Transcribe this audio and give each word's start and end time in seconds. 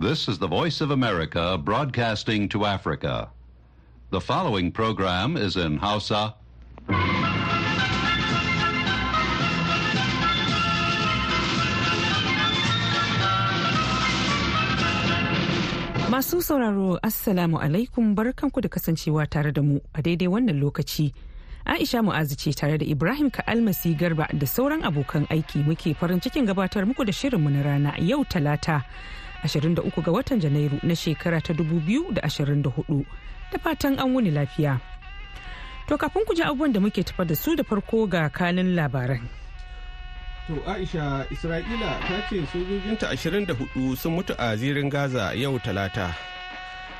This 0.00 0.28
is 0.28 0.38
the 0.38 0.48
Voice 0.48 0.80
of 0.80 0.90
America 0.92 1.58
broadcasting 1.62 2.48
to 2.50 2.64
Africa. 2.64 3.28
The 4.08 4.20
following 4.20 4.72
program 4.72 5.36
is 5.36 5.56
in 5.56 5.76
Hausa. 5.76 6.34
Masu 16.10 16.42
sauraro 16.42 16.98
Assalamu 17.02 17.58
alaikum 17.60 18.14
barkanku 18.14 18.60
da 18.60 18.68
kasancewa 18.68 19.26
tare 19.28 19.52
da 19.52 19.62
mu 19.62 19.80
a 19.94 20.02
daidai 20.02 20.28
wannan 20.28 20.60
lokaci. 20.60 21.12
Aisha 21.66 22.00
Mu'azu 22.02 22.36
ce 22.36 22.52
tare 22.56 22.78
da 22.78 22.84
Ibrahim 22.86 23.30
Ka'almasi 23.30 23.94
Garba 23.98 24.26
da 24.32 24.46
sauran 24.46 24.82
abokan 24.82 25.26
aiki 25.28 25.62
muke 25.64 25.94
farin 25.94 26.20
cikin 26.20 26.46
gabatar 26.46 26.84
muku 26.88 27.04
da 27.04 27.12
shirinmu 27.12 27.50
na 27.52 27.62
rana 27.62 27.94
yau 27.98 28.24
talata 28.24 28.82
23 29.44 30.02
ga 30.02 30.10
watan 30.12 30.40
Janairu 30.40 30.78
na 30.82 30.94
shekara 30.96 31.40
ta 31.40 31.52
2024 31.52 33.04
da 33.52 33.58
fatan 33.58 33.98
an 33.98 34.12
wuni 34.14 34.30
lafiya. 34.30 34.80
To 35.88 35.98
kafin 35.98 36.24
ku 36.24 36.34
ji 36.34 36.42
abubuwan 36.42 36.72
da 36.72 36.80
muke 36.80 37.02
tafa 37.04 37.24
da 37.24 37.34
su 37.34 37.56
da 37.56 37.64
farko 37.64 38.06
ga 38.06 38.28
kanin 38.30 38.74
labaran. 38.76 39.26
To 40.46 40.54
Aisha 40.66 41.26
Isra'ila 41.30 41.90
ta 42.06 42.16
ce 42.28 42.46
sojojinta 42.52 43.10
24 43.14 43.96
sun 43.96 44.12
mutu 44.14 44.34
a 44.38 44.56
zirin 44.56 44.88
Gaza 44.90 45.32
yau 45.34 45.58
talata. 45.58 46.14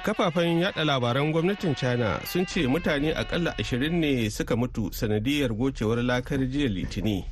Kafafen 0.04 0.58
yada 0.60 0.84
labaran 0.84 1.32
gwamnatin 1.32 1.74
China 1.76 2.20
sun 2.24 2.46
ce 2.46 2.66
mutane 2.66 3.14
akalla 3.14 3.54
20 3.58 3.90
ne 3.90 4.30
suka 4.30 4.56
mutu 4.56 4.90
sanadiyar 4.92 5.50
gocewar 5.54 6.02
lakar 6.02 6.38
jiya 6.46 6.68
litini. 6.68 7.24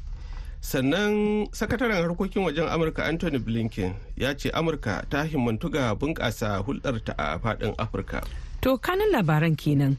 Sannan 0.60 1.46
sakataren 1.52 1.96
harkokin 2.02 2.42
wajen 2.44 2.68
Amurka 2.68 3.04
Anthony 3.06 3.38
Blinken 3.38 3.94
ya 4.16 4.34
ce 4.34 4.50
Amurka 4.50 5.04
ta 5.10 5.22
himmantu 5.24 5.70
ga 5.70 5.94
bunƙasa 5.94 6.62
hulɗarta 6.64 7.14
a 7.18 7.38
faɗin 7.38 7.74
Afirka. 7.78 8.24
To 8.60 8.78
kanin 8.78 9.12
labaran 9.12 9.56
kenan. 9.56 9.96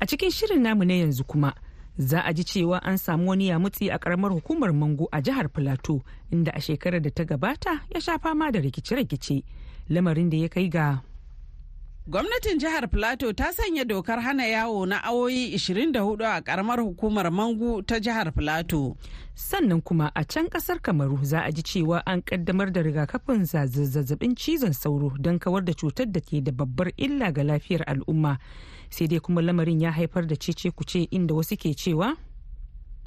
A 0.00 0.06
cikin 0.06 0.30
shirin 0.30 0.62
namu 0.62 0.84
na 0.84 0.94
yanzu 0.94 1.24
kuma. 1.26 1.54
za 1.98 2.22
a 2.24 2.32
ji 2.32 2.44
cewa 2.44 2.78
an 2.82 2.94
samu 2.98 3.26
wani 3.30 3.48
yamutsi 3.50 3.90
a 3.90 3.98
karamar 3.98 4.30
hukumar 4.30 4.72
mango 4.72 5.08
a 5.12 5.20
jihar 5.20 5.48
filato 5.50 6.00
inda 6.30 6.52
a 6.54 6.60
shekarar 6.60 7.02
da 7.02 7.10
ta 7.10 7.24
gabata 7.24 7.80
ya 7.94 8.00
sha 8.00 8.18
fama 8.18 8.52
da 8.52 8.60
rikice-rikice 8.60 9.42
lamarin 9.90 10.30
da 10.30 10.36
ya 10.36 10.48
kai 10.48 10.68
ga 10.70 11.02
Gwamnatin 12.08 12.58
jihar 12.58 12.88
Filato 12.88 13.32
ta 13.32 13.52
sanya 13.52 13.84
dokar 13.84 14.20
hana 14.20 14.46
yawo 14.46 14.86
na 14.86 15.04
awoyi 15.04 15.54
24 15.54 16.24
a 16.36 16.40
karamar 16.42 16.80
hukumar 16.80 17.30
Mangu 17.32 17.82
ta 17.82 18.00
jihar 18.00 18.32
Filato. 18.32 18.96
Sannan 19.34 19.82
kuma 19.82 20.10
a 20.16 20.24
can 20.24 20.46
ƙasar 20.48 20.80
Kamaru 20.80 21.22
za 21.24 21.44
a 21.44 21.52
ji 21.52 21.62
cewa 21.62 22.02
an 22.06 22.22
kaddamar 22.22 22.72
da 22.72 22.80
rigakafin 22.82 23.44
zazzaɓin 23.44 24.34
cizon 24.36 24.72
sauro 24.72 25.12
don 25.20 25.38
kawar 25.38 25.62
da 25.64 25.72
cutar 25.74 26.06
da 26.10 26.20
ke 26.20 26.40
da 26.42 26.50
babbar 26.52 26.92
illa 26.96 27.30
ga 27.30 27.42
lafiyar 27.44 27.84
al'umma. 27.86 28.38
Sai 28.90 29.06
dai 29.06 29.20
kuma 29.20 29.42
lamarin 29.42 29.80
ya 29.82 29.92
haifar 29.92 30.26
da 30.26 30.34
cece 30.36 30.70
kuce 30.72 31.08
inda 31.12 31.34
wasu 31.34 31.56
ke 31.60 31.76
cewa 31.76 32.16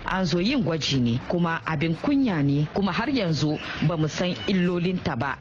an 0.06 0.26
zo 0.26 0.38
yin 0.40 0.62
gwaji 0.64 1.00
ne 1.02 1.20
kuma 1.28 1.62
abin 1.66 1.96
kunya 1.98 2.44
ne 2.46 2.68
kuma 2.74 2.92
har 2.94 3.10
yanzu 3.10 3.58
ba 3.88 3.98
mu 3.98 4.08
san 4.08 4.36
illolinta 4.48 5.18
ba. 5.18 5.38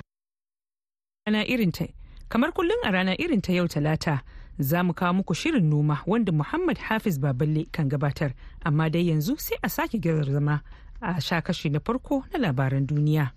Ana 1.29 1.45
irin 1.45 1.71
ta 1.73 1.85
kamar 2.31 2.53
kullum 2.53 2.81
a 2.85 2.91
rana 2.95 3.15
irin 3.19 3.43
ta 3.43 3.53
yau 3.53 3.67
talata 3.69 4.21
za 4.59 4.83
mu 4.87 4.93
kawo 4.95 5.13
muku 5.19 5.35
shirin 5.35 5.67
noma 5.71 6.01
wanda 6.07 6.33
muhammad 6.33 6.79
hafiz 6.79 7.19
baballe 7.19 7.67
kan 7.73 7.89
gabatar. 7.89 8.33
Amma 8.65 8.91
dai 8.91 9.09
yanzu 9.11 9.35
sai 9.41 9.57
a 9.63 9.69
sake 9.69 9.99
girar 10.01 10.25
zama 10.31 10.63
a 11.03 11.21
sha 11.21 11.41
kashi 11.41 11.69
na 11.71 11.81
farko 11.81 12.25
na 12.33 12.39
labaran 12.39 12.87
duniya. 12.87 13.31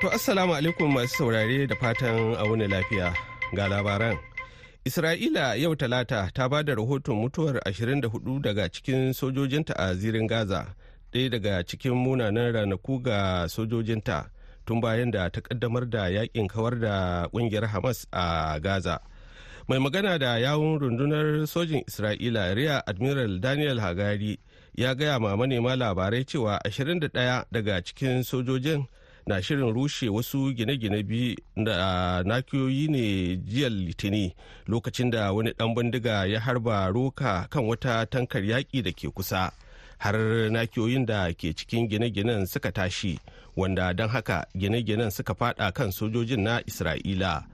To 0.00 0.10
assalamu 0.10 0.54
alaikum 0.54 0.92
masu 0.92 1.16
saurare 1.16 1.66
da 1.66 1.74
fatan 1.76 2.34
a 2.36 2.44
wuni 2.44 2.68
lafiya. 2.68 3.14
Ga 3.54 3.68
labaran. 3.68 4.18
Isra'ila 4.84 5.56
yau 5.60 5.76
talata 5.76 6.30
ta 6.34 6.48
ba 6.48 6.62
da 6.64 6.74
rahoton 6.74 7.16
mutuwar 7.16 7.56
24 7.64 8.40
daga 8.42 8.68
cikin 8.68 9.12
sojojinta 9.12 9.72
a 9.76 9.94
zirin 9.94 10.26
Gaza. 10.28 10.74
Ɗaya 11.14 11.30
daga 11.30 11.62
cikin 11.62 11.94
munanan 11.94 12.52
ranaku 12.52 12.98
ga 13.02 13.46
sojojinta 13.48 14.26
tun 14.66 14.80
bayan 14.80 15.10
da 15.10 15.28
ta 15.30 15.40
kaddamar 15.40 15.86
da 15.90 16.08
yaƙin 16.10 16.48
kawar 16.48 16.80
da 16.80 17.28
ƙungiyar 17.32 17.66
hamas 17.70 18.06
a 18.12 18.58
gaza. 18.60 18.98
Mai 19.68 19.78
magana 19.78 20.18
da 20.18 20.36
yawun 20.38 20.78
rundunar 20.80 21.46
sojin 21.46 21.84
isra'ila 21.86 22.54
riya 22.56 22.82
admiral 22.86 23.38
daniel 23.38 23.78
hagari 23.78 24.38
ya 24.74 24.94
gaya 24.94 25.20
ma 25.20 25.36
manema 25.36 25.76
labarai 25.76 26.24
cewa 26.26 26.58
21 26.64 27.44
daga 27.52 27.80
cikin 27.82 28.24
sojojin 28.24 28.86
na 29.26 29.40
shirin 29.40 29.72
rushe 29.72 30.08
wasu 30.10 30.52
gine-gine 30.52 31.02
biyu 31.06 31.36
da 31.56 32.22
nakiyoyi 32.26 32.88
ne 32.90 33.36
jiya 33.36 33.68
litini 33.70 34.34
lokacin 34.66 35.10
da 35.10 35.32
wani 35.32 35.54
dan 35.56 35.74
bindiga 35.74 36.26
ya 36.26 36.40
harba 36.40 36.88
roka 36.90 37.46
kan 37.50 37.62
wata 37.64 38.04
tankar 38.10 38.42
yaƙi 38.42 38.82
da 38.82 38.90
ke 38.90 39.08
kusa. 39.14 39.52
Har 39.98 40.14
nakiyoyin 40.50 41.06
da 41.06 41.32
ke 41.32 41.52
cikin 41.54 41.88
gine-ginen 41.88 42.46
suka 42.46 42.72
tashi 42.72 43.18
wanda 43.56 43.94
don 43.94 44.08
haka 44.08 44.46
gine-ginen 44.56 45.10
suka 45.10 45.34
fada 45.34 45.72
kan 45.72 45.90
sojojin 45.92 46.40
na 46.42 46.60
isra'ila. 46.66 47.44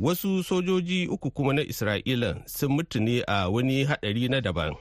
Wasu 0.00 0.42
sojoji 0.42 1.06
uku 1.08 1.30
kuma 1.30 1.52
na 1.52 1.62
isra'ila 1.62 2.36
sun 2.46 2.72
mutu 2.72 3.00
ne 3.00 3.22
a 3.28 3.48
wani 3.50 3.84
hadari 3.84 4.28
na 4.28 4.40
daban. 4.40 4.74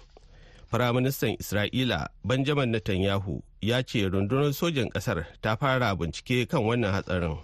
Firaministan 0.71 1.35
isra'ila 1.39 2.07
benjamin 2.23 2.69
netanyahu 2.71 3.43
ya 3.61 3.83
ce 3.83 4.07
rundunar 4.09 4.53
sojan 4.53 4.89
ƙasar 4.89 5.25
ta 5.41 5.55
fara 5.55 5.95
bincike 5.95 6.47
kan 6.49 6.63
wannan 6.63 6.91
hatsarin. 6.95 7.37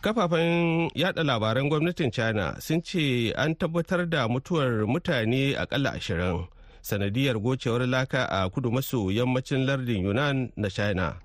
Kafafen 0.00 0.90
yada 0.94 1.24
labaran 1.24 1.68
gwamnatin 1.68 2.12
china 2.12 2.54
sun 2.60 2.82
ce 2.82 3.32
an 3.34 3.54
tabbatar 3.56 4.06
da 4.08 4.28
mutuwar 4.28 4.86
mutane 4.86 5.56
akalla 5.58 5.92
ashirin 5.96 6.46
sanadiyar 6.88 7.36
gocewar 7.38 7.86
laka 7.86 8.24
a 8.30 8.48
kudu 8.50 8.70
maso 8.72 9.10
yammacin 9.12 9.66
lardin 9.66 10.04
yunan 10.04 10.50
na 10.56 10.68
china. 10.70 11.16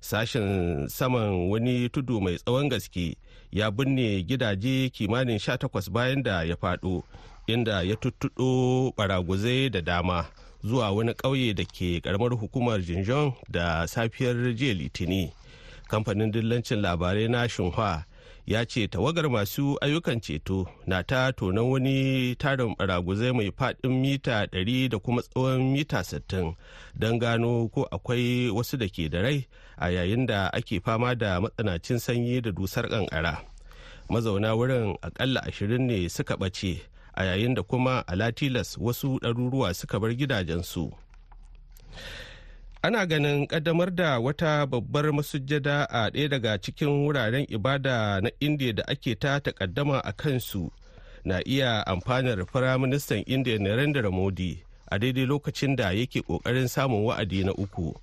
Sashen 0.00 0.88
saman 0.88 1.50
wani 1.50 1.88
tudu 1.88 2.20
mai 2.20 2.36
tsawon 2.36 2.68
gaske 2.68 3.16
ya 3.52 3.70
binne 3.70 4.22
gidaje 4.22 4.88
kimanin 4.88 5.36
18 5.38 5.90
bayan 5.90 6.22
da 6.22 6.42
ya 6.42 6.56
faɗo 6.56 7.02
inda 7.46 7.82
ya 7.82 7.96
tuttuɗo 7.96 8.92
baraguzai 8.96 9.70
da 9.70 9.80
dama 9.80 10.24
zuwa 10.64 10.90
wani 10.90 11.12
ƙauye 11.14 11.54
da 11.54 11.64
ke 11.64 12.00
ƙaramar 12.00 12.32
hukumar 12.38 12.80
jinjon 12.80 13.32
da 13.50 13.86
safiyar 13.86 14.54
jiya 14.56 14.74
litini 14.74 15.32
kamfanin 15.88 16.30
dillancin 16.32 16.80
labarai 16.80 17.28
na 17.28 17.48
shinhua 17.48 18.04
ya 18.50 18.66
ce 18.66 18.88
tawagar 18.88 19.30
masu 19.30 19.78
ayyukan 19.80 20.20
ceto 20.20 20.66
na 20.86 21.02
ta 21.02 21.30
tonon 21.32 21.70
wani 21.70 22.34
tarin 22.34 22.74
baraguzai 22.78 23.32
mai 23.32 23.50
faɗin 23.58 23.94
mita 24.02 24.44
100 24.50 24.88
da 24.88 24.98
kuma 24.98 25.22
tsawon 25.22 25.70
mita 25.72 26.00
60 26.02 26.54
don 26.98 27.18
gano 27.18 27.68
ko 27.68 27.86
akwai 27.94 28.50
wasu 28.50 28.74
da 28.76 28.88
ke 28.90 29.06
da 29.08 29.22
rai 29.22 29.46
a 29.78 29.86
yayin 29.94 30.26
da 30.26 30.50
ake 30.52 30.80
fama 30.82 31.14
da 31.14 31.38
matsanacin 31.40 31.98
sanyi 32.02 32.40
da 32.42 32.50
dusar 32.50 32.88
kankara 32.90 33.38
mazauna 34.10 34.54
wurin 34.58 34.98
akalla 35.02 35.42
ashirin 35.46 35.86
ne 35.86 36.08
suka 36.08 36.34
ɓace 36.34 36.82
a 37.14 37.24
yayin 37.24 37.54
da 37.54 37.62
kuma 37.62 38.02
a 38.06 38.16
latilas 38.16 38.74
wasu 38.82 39.18
ɗaruruwa 39.22 39.74
suka 39.74 40.00
bar 40.00 40.10
gidajensu. 40.14 40.90
Ana 42.82 43.06
ganin 43.06 43.46
kaddamar 43.46 43.90
da 43.94 44.18
wata 44.18 44.66
babbar 44.66 45.12
masujjada 45.12 45.84
a 45.90 46.10
ɗaya 46.10 46.28
daga 46.28 46.58
cikin 46.58 46.88
wuraren 46.88 47.46
ibada 47.48 48.20
na 48.20 48.30
indiya 48.40 48.72
da 48.72 48.82
ake 48.88 49.14
ta 49.14 49.40
takaddama 49.40 50.00
a 50.04 50.12
kansu 50.12 50.70
na 51.24 51.40
iya 51.48 51.86
amfanar 51.86 52.46
firaministan 52.46 53.22
indiya 53.26 53.58
narendra 53.58 54.10
modi 54.10 54.64
a 54.90 54.98
daidai 54.98 55.26
lokacin 55.26 55.76
da 55.76 55.92
yake 55.92 56.20
ƙoƙarin 56.20 56.68
samun 56.68 57.04
wa'adi 57.04 57.44
na 57.44 57.52
uku. 57.52 57.94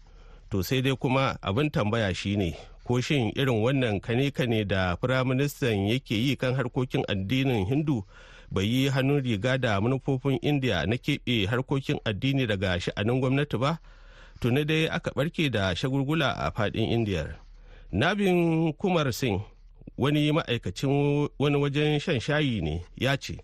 To 0.50 0.64
sai 0.64 0.82
dai 0.82 0.96
kuma 0.96 1.38
abin 1.42 1.70
tambaya 1.72 2.14
shine 2.16 2.54
ko 2.86 3.02
shin 3.02 3.32
irin 3.36 3.60
wannan 3.64 4.00
kane-kane 4.00 4.64
da 4.68 4.96
firaministan 4.96 5.88
yake 5.90 6.16
yi 6.16 6.36
kan 6.36 6.54
harkokin 6.56 7.04
addinin 7.10 7.66
hindu 7.66 8.04
bai 8.52 8.64
yi 8.64 8.90
hannun 8.90 9.24
riga 9.24 9.58
da 9.58 9.82
manufofin 9.82 10.38
indiya 10.42 10.86
na 10.86 10.96
keɓe 10.96 11.48
harkokin 11.50 11.98
addini 12.06 12.46
daga 12.48 12.80
sha'anin 12.80 13.20
gwamnati 13.20 13.58
ba? 13.58 13.80
Tuni 14.40 14.66
dai 14.66 14.88
aka 14.88 15.12
barke 15.16 15.50
da 15.52 15.74
shagulgula 15.76 16.34
a 16.38 16.52
faɗin 16.52 16.92
indiyar 16.92 17.36
nabin 17.92 18.74
kumar 18.74 19.12
singh 19.14 19.42
wani 19.98 20.32
ma'aikacin 20.32 21.30
wani 21.40 21.58
wajen 21.58 22.00
shan 22.00 22.20
shayi 22.20 22.62
ne 22.62 22.84
ya 22.96 23.16
ce 23.18 23.38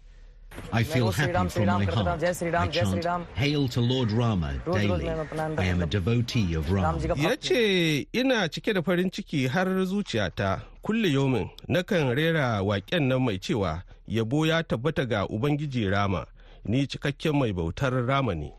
I 0.71 0.83
feel 0.83 1.09
happy 1.09 1.49
from 1.49 1.65
my 1.65 1.85
heart. 1.85 2.23
I 2.23 2.67
chant 2.67 3.25
Hail 3.33 3.67
to 3.69 3.81
Lord 3.81 4.11
Rama 4.11 4.53
daily. 4.71 5.09
I 5.09 5.63
am 5.65 5.81
a 5.81 5.87
devotee 5.87 6.53
of 6.53 6.71
Rama. 6.71 6.99
Ya 7.17 7.35
ce 7.41 8.05
ina 8.13 8.47
cike 8.49 8.71
da 8.73 8.81
farin 8.83 9.09
ciki 9.09 9.47
har 9.49 9.65
zuciyata 9.65 10.61
kulle 10.83 11.09
yomin 11.09 11.49
nakan 11.67 12.15
rera 12.15 12.61
waƙen 12.61 13.07
nan 13.07 13.25
mai 13.25 13.39
cewa 13.39 13.81
yabo 14.07 14.45
ya 14.45 14.61
tabbata 14.61 15.09
ga 15.09 15.25
Ubangiji 15.27 15.89
Rama 15.91 16.27
ni 16.65 16.85
cikakken 16.85 17.33
mai 17.33 17.51
bautar 17.51 18.05
Rama 18.05 18.35
ne. 18.35 18.53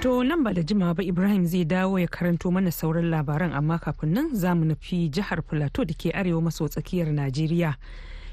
To 0.00 0.24
nan 0.24 0.42
ba 0.44 0.52
da 0.56 0.62
jimawa 0.62 0.94
ba 0.96 1.02
Ibrahim 1.02 1.44
zai 1.46 1.64
dawo 1.64 1.98
ya 2.00 2.08
karanto 2.08 2.50
mana 2.50 2.70
sauran 2.72 3.10
labaran 3.10 3.52
amma 3.52 3.78
kafin 3.78 4.12
nan 4.14 4.34
za 4.34 4.54
mu 4.54 4.64
nufi 4.64 5.08
jihar 5.12 5.42
Plateau 5.44 5.84
da 5.84 5.92
ke 5.94 6.08
arewa 6.14 6.40
maso 6.42 6.68
tsakiyar 6.68 7.12
Najeriya 7.12 7.76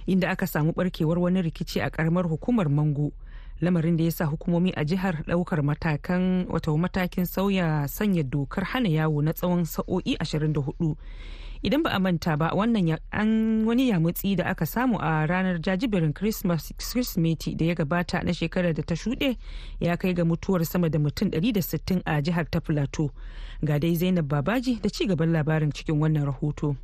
inda 0.08 0.30
aka 0.32 0.48
samu 0.48 0.72
barkewar 0.72 1.20
wani 1.20 1.42
rikici 1.42 1.82
a 1.84 1.90
karamar 1.90 2.24
hukumar 2.24 2.70
Mango. 2.70 3.12
Lamarin 3.62 3.98
da 3.98 4.04
ya 4.04 4.12
sa 4.12 4.26
hukumomi 4.26 4.72
a 4.78 4.86
jihar 4.86 5.24
ɗaukar 5.28 5.60
matakan 5.64 6.48
wato 6.48 6.78
matakin 6.78 7.26
sauya 7.26 7.88
sanya 7.88 8.24
dokar 8.24 8.64
hana 8.64 8.88
yawo 8.90 9.22
na 9.22 9.34
tsawon 9.34 9.66
sa'o'i 9.66 10.16
24 10.16 10.96
idan 11.64 11.84
ba 11.84 11.90
a 11.92 12.00
manta 12.00 12.38
ba 12.38 12.52
wannan 12.56 12.98
an 13.12 13.66
wani 13.66 13.90
yamutsi 13.90 14.36
da 14.36 14.46
aka 14.46 14.66
samu 14.66 14.98
a 15.02 15.26
ranar 15.28 15.60
jajiberin 15.62 16.14
christmas 16.14 16.74
da 17.58 17.66
ya 17.66 17.76
gabata 17.76 18.24
na 18.24 18.34
shekarar 18.34 18.74
da 18.74 18.84
ta 18.84 18.96
shuɗe 18.96 19.38
ya 19.80 19.98
kai 19.98 20.14
ga 20.14 20.26
mutuwar 20.26 20.66
sama 20.66 20.90
da 20.90 21.00
mutum 21.00 21.30
160 21.30 22.02
a 22.06 22.22
jihar 22.22 22.46
ta 22.50 22.60
plateau 22.60 23.10
ga 23.64 23.80
dai 23.80 23.96
zainab 23.96 24.28
babaji 24.28 24.80
da 24.82 24.90
ci 24.90 25.08
gaban 25.08 25.32
labarin 25.32 25.72
cikin 25.72 26.00
wannan 26.00 26.26
rahoto. 26.26 26.76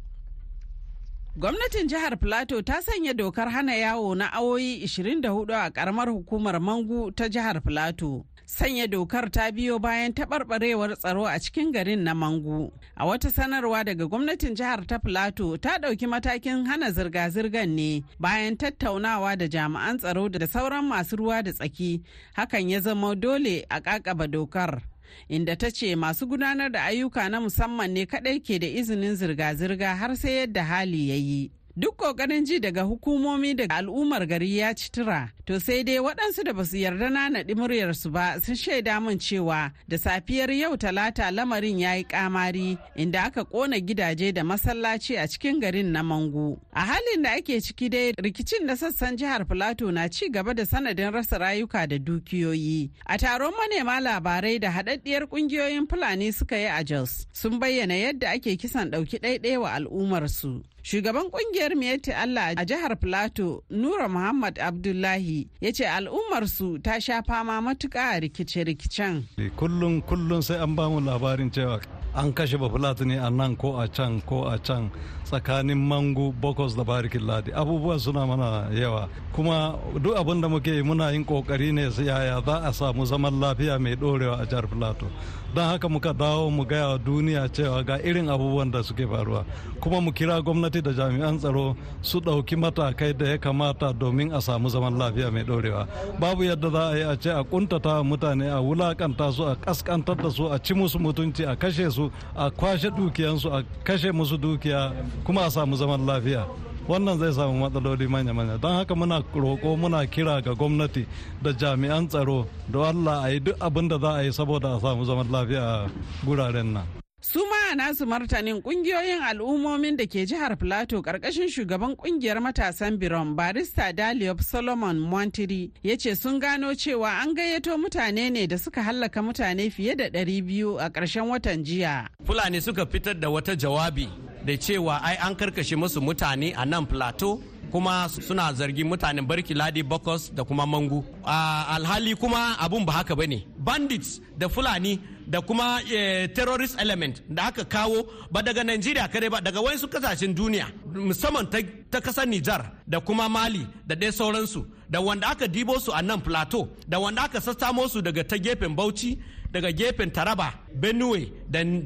Gwamnatin 1.38 1.88
jihar 1.88 2.18
Plateau 2.20 2.62
ta 2.62 2.82
sanya 2.82 3.14
dokar 3.14 3.50
hana 3.50 3.76
yawo 3.76 4.16
na 4.16 4.34
awoyi 4.34 4.84
24 4.86 5.66
a 5.66 5.72
karamar 5.72 6.10
hukumar 6.10 6.60
Mangu 6.62 7.12
ta 7.12 7.30
jihar 7.30 7.62
Plateau. 7.62 8.26
Sanya 8.46 8.88
dokar 8.88 9.32
ta 9.32 9.52
biyo 9.52 9.80
bayan 9.80 10.12
taɓarɓarewar 10.14 10.96
tsaro 10.96 11.26
a 11.26 11.40
cikin 11.40 11.72
garin 11.74 12.04
na 12.04 12.14
Mangu. 12.14 12.72
A 12.96 13.06
wata 13.06 13.32
sanarwa 13.32 13.84
daga 13.84 14.06
gwamnatin 14.06 14.54
jihar 14.56 14.86
ta 14.86 15.00
Plateau 15.00 15.58
ta 15.58 15.78
ɗauki 15.82 16.06
matakin 16.08 16.66
hana 16.68 16.92
zirga-zirgar 16.92 17.66
ne 17.68 18.04
bayan 18.20 18.56
tattaunawa 18.56 19.36
da 19.36 19.48
jami'an 19.48 19.98
tsaro 19.98 20.30
da 20.30 20.46
sauran 20.48 20.86
masu 20.86 21.16
ruwa 21.18 21.42
da 21.44 21.52
tsaki. 21.52 22.02
Hakan 22.38 22.70
ya 22.70 22.80
zama 22.80 23.16
dole 23.16 23.66
a 23.72 23.82
ƙaƙaba 23.82 24.28
dokar. 24.30 24.82
Inda 25.30 25.56
ta 25.56 25.70
ce 25.72 25.96
masu 25.96 26.26
gudanar 26.28 26.72
da 26.72 26.84
ayyuka 26.86 27.30
na 27.30 27.40
musamman 27.40 27.92
ne 27.94 28.06
kadai 28.06 28.40
ke 28.40 28.60
da 28.60 28.68
izinin 28.68 29.16
zirga-zirga 29.16 29.96
har 29.98 30.16
sai 30.16 30.32
yadda 30.46 30.64
hali 30.64 31.10
ya 31.10 31.16
yi. 31.16 31.52
Duk 31.76 31.98
ƙoƙarin 31.98 32.46
ji 32.46 32.60
daga 32.60 32.82
hukumomi 32.84 33.56
da 33.56 33.66
al'ummar 33.70 34.28
gari 34.28 34.58
ya 34.58 34.74
ci 34.76 34.92
tura, 34.92 35.32
to 35.46 35.60
sai 35.60 35.82
dai 35.84 35.98
waɗansu 35.98 36.44
da 36.46 36.54
ba 36.54 36.64
su 36.66 36.78
yarda 36.78 37.10
na 37.10 37.30
naɗi 37.30 37.56
muryarsu 37.58 38.12
ba 38.12 38.38
sun 38.40 38.54
shaida 38.56 39.00
min 39.02 39.18
cewa 39.18 39.74
da 39.88 39.98
safiyar 39.98 40.52
yau 40.54 40.78
talata 40.78 41.32
lamarin 41.32 41.80
ya 41.80 41.94
yi 41.96 42.04
ƙamari 42.04 42.78
inda 42.96 43.24
aka 43.26 43.44
ƙona 43.44 43.80
gidaje 43.82 44.32
da 44.32 44.44
masallaci 44.44 45.18
a 45.18 45.26
cikin 45.28 45.60
garin 45.60 45.92
na 45.92 46.04
Mangu. 46.04 46.60
A 46.74 46.82
halin 46.82 47.24
da 47.24 47.32
ake 47.38 47.58
ciki 47.60 47.90
dai 47.90 48.12
rikicin 48.22 48.68
da 48.68 48.76
sassan 48.76 49.18
jihar 49.18 49.44
Filato 49.48 49.92
na 49.92 50.08
ci 50.10 50.30
gaba 50.30 50.54
da 50.54 50.66
sanadin 50.66 51.12
rasa 51.12 51.40
rayuka 51.40 51.88
da 51.90 51.98
dukiyoyi. 51.98 52.92
A 53.08 53.18
taron 53.18 53.52
manema 53.58 53.98
labarai 54.00 54.60
da 54.62 54.70
haɗaɗɗiyar 54.70 55.26
ƙungiyoyin 55.26 55.90
Fulani 55.90 56.32
suka 56.32 56.56
yi 56.56 56.66
a 56.68 56.84
Jos 56.84 57.26
sun 57.34 57.60
bayyana 57.60 57.96
yadda 57.98 58.30
ake 58.36 58.58
kisan 58.62 58.92
ɗauki 58.92 59.18
ɗaiɗai 59.20 59.58
wa 59.60 59.72
al'ummarsu. 59.74 60.62
Shugaban 60.84 61.32
ƙungiyar 61.32 61.76
Miyatti 61.80 62.12
Allah 62.12 62.54
a 62.58 62.66
jihar 62.66 63.00
Plateau, 63.00 63.64
Nura 63.72 64.10
Muhammad 64.10 64.60
Abdullahi, 64.60 65.48
ya 65.62 65.72
ce 65.72 65.86
al'ummarsu 65.88 66.84
ta 66.84 67.00
sha 67.00 67.22
fama 67.22 67.62
matuƙa 67.62 68.18
a 68.18 68.20
rikice-rikicen. 68.20 69.24
Kullum 69.56 70.02
kullum 70.04 70.44
sai 70.44 70.56
an 70.62 70.76
ba 70.76 70.90
mu 70.90 71.00
labarin 71.00 71.50
cewa 71.50 71.82
an 72.14 72.34
kashe 72.34 72.58
bafulatu 72.60 73.06
ne 73.06 73.16
a 73.16 73.30
nan 73.30 73.56
ko 73.56 73.80
a 73.80 73.88
can 73.88 74.20
ko 74.22 74.44
a 74.44 74.60
can 74.60 74.92
tsakanin 75.24 75.80
mangu 75.80 76.34
bokos 76.34 76.76
da 76.76 76.84
barikin 76.84 77.26
ladi. 77.26 77.52
Abubuwan 77.54 78.00
suna 78.02 78.28
mana 78.28 78.68
yawa. 78.74 79.08
Kuma 79.34 79.80
duk 80.02 80.18
abin 80.18 80.42
da 80.42 80.50
muke 80.50 80.84
muna 80.84 81.14
yin 81.14 81.24
ƙoƙari 81.24 81.72
ne 81.74 81.84
yaya 82.04 82.44
za 82.46 82.58
a 82.68 82.74
samu 82.74 83.06
zaman 83.06 83.40
lafiya 83.40 83.80
mai 83.80 83.96
dorewa 83.96 84.42
a 84.42 84.46
jihar 84.46 84.68
plateau. 84.68 85.08
Don 85.54 85.66
haka 85.66 85.90
muka 85.90 86.14
dawo 86.14 86.50
mu 86.52 86.66
gaya 86.66 86.88
wa 86.88 86.98
duniya 86.98 87.50
cewa 87.50 87.84
ga 87.86 88.00
irin 88.02 88.28
abubuwan 88.30 88.72
da 88.72 88.82
suke 88.84 89.06
faruwa. 89.08 89.46
Kuma 89.80 90.02
mu 90.02 90.12
kira 90.12 90.42
gwamnati 90.42 90.82
da 90.82 90.92
jami'an 90.92 91.38
tsaro 91.38 91.76
su 92.02 92.20
ɗauki 92.20 92.56
matakai 92.58 93.14
da 93.14 93.28
ya 93.28 93.38
kamata 93.38 93.94
domin 93.94 94.34
a 94.34 94.42
samu 94.42 94.70
zaman 94.70 94.98
lafiya 94.98 95.32
mai 95.32 95.44
dorewa 95.44 95.88
babu 96.20 96.44
yadda 96.44 96.70
za 96.70 96.90
a 96.90 96.96
yi 96.98 97.04
a 97.04 97.16
ce 97.18 97.30
a 97.30 97.44
kuntata 97.44 98.04
mutane 98.04 98.50
a 98.50 98.58
wulaƙanta 98.62 99.32
su 99.32 99.44
a 99.46 99.56
kaskantar 99.56 100.18
da 100.18 100.30
su 100.30 100.48
a 100.52 100.58
ci 100.60 100.74
musu 100.74 100.98
mutunci 101.00 101.46
a 101.46 101.56
kashe 101.56 101.92
su 101.92 102.10
a 102.36 102.50
kwashe 102.50 102.90
dukiyansu 102.90 103.50
a 103.54 103.64
kashe 103.84 104.12
musu 104.12 104.38
dukiya 104.38 104.92
kuma 105.24 105.46
a 105.46 105.52
samu 105.52 105.76
zaman 105.76 106.06
lafiya. 106.06 106.48
Wannan 106.88 107.18
zai 107.20 107.34
samu 107.34 107.60
matsaloli 107.60 108.08
manya-manya 108.08 108.58
don 108.58 108.76
haka 108.76 108.96
muna 108.96 109.24
roƙo 109.34 109.78
muna 109.78 110.06
kira 110.08 110.42
ga 110.44 110.54
gwamnati 110.56 111.06
da 111.42 111.52
jami'an 111.54 112.08
tsaro 112.08 112.46
da 112.72 112.90
allah 112.90 113.24
a 113.26 113.30
yi 113.32 113.40
duk 113.40 113.58
abin 113.60 113.88
da 113.90 113.98
za 114.00 114.12
a 114.20 114.24
yi 114.24 114.32
saboda 114.34 114.76
a 114.76 114.80
samu 114.80 115.06
zaman 115.06 115.28
lafiya 115.32 115.62
a 115.62 115.90
guraren 116.26 116.74
nan 116.74 116.88
Su 117.24 117.40
ma 117.40 117.72
a 117.72 117.76
nasu 117.76 118.06
martanin 118.06 118.62
ƙungiyoyin 118.62 119.22
al'ummomin 119.24 119.96
da 119.96 120.04
ke 120.06 120.26
jihar 120.28 120.58
Plateau 120.60 121.02
ƙarƙashin 121.02 121.48
shugaban 121.48 121.96
ƙungiyar 121.96 122.42
matasan 122.44 123.00
Biron 123.00 123.34
barista 123.34 123.96
Daliop 123.96 124.42
Solomon 124.44 125.00
Montiri 125.00 125.72
ya 125.82 125.96
ce 125.96 126.16
sun 126.18 126.38
gano 126.40 126.74
cewa 126.76 127.22
an 127.24 127.34
gayyato 127.34 127.78
mutane 127.80 128.30
ne 128.30 128.46
da 128.46 128.58
suka 128.58 128.84
hallaka 128.84 129.22
mutane 129.24 129.72
fiye 129.72 129.96
da 129.96 130.10
200 130.10 130.78
a 130.86 130.90
ƙarshen 130.90 131.30
watan 131.30 131.64
jiya. 131.64 132.10
Fulani 132.26 132.60
suka 132.62 132.86
fitar 132.86 133.14
da 133.18 133.30
wata 133.30 133.56
jawabi 133.56 134.10
da 134.46 134.54
cewa 134.58 135.02
ai 135.04 135.16
an 135.26 135.36
karkashe 135.36 135.76
musu 135.76 136.02
mutane 136.02 136.54
a 136.58 136.66
nan 136.66 136.86
Plateau 136.86 137.42
kuma 137.72 138.08
suna 138.10 138.54
zargin 138.54 138.88
mutanen 138.88 139.26
barki 139.30 139.54
ladi 139.54 139.82
bokos 139.84 140.24
da 140.36 140.44
kuma 140.44 140.66
mangu. 140.66 141.04
Alhali 141.26 142.14
kuma 142.22 142.42
abun 142.60 142.86
ba 142.86 142.92
haka 142.98 143.16
ba 143.20 143.26
ne 143.28 143.40
bandits 143.58 144.10
da 144.38 144.48
fulani 144.50 144.94
da 145.28 145.40
kuma 145.42 145.80
eh, 145.92 146.28
terrorist 146.36 146.76
element 146.80 147.16
da 147.36 147.48
aka 147.48 147.64
kawo 147.66 148.00
ba 148.32 148.42
daga 148.44 148.64
Najeriya 148.64 149.08
kare 149.12 149.30
ba 149.30 149.40
daga 149.42 149.60
wasu 149.66 149.88
ƙasashen 149.88 150.34
duniya 150.36 150.68
musamman 151.08 151.48
ta 151.92 152.00
ƙasar 152.06 152.26
Nijar 152.28 152.72
da 152.88 153.00
kuma 153.00 153.30
Mali 153.30 153.66
da 153.88 153.96
dai 153.96 154.12
sauransu. 154.12 154.66
Da 154.90 155.00
wanda 155.02 155.28
aka 155.32 155.48
dibo 155.48 155.80
su 155.80 155.92
a 155.92 156.02
nan 156.02 156.22
plateau 156.22 156.68
da 156.88 157.00
wanda 157.00 157.22
aka 157.24 157.40
sassamo 157.40 157.90
su 157.90 158.02
daga 158.02 158.24
ta 158.28 158.36
gefen 158.38 158.76
Bauchi 158.76 159.18
daga 159.52 159.72
gefen 159.72 160.12
Taraba 160.12 160.54
Benue 160.82 161.32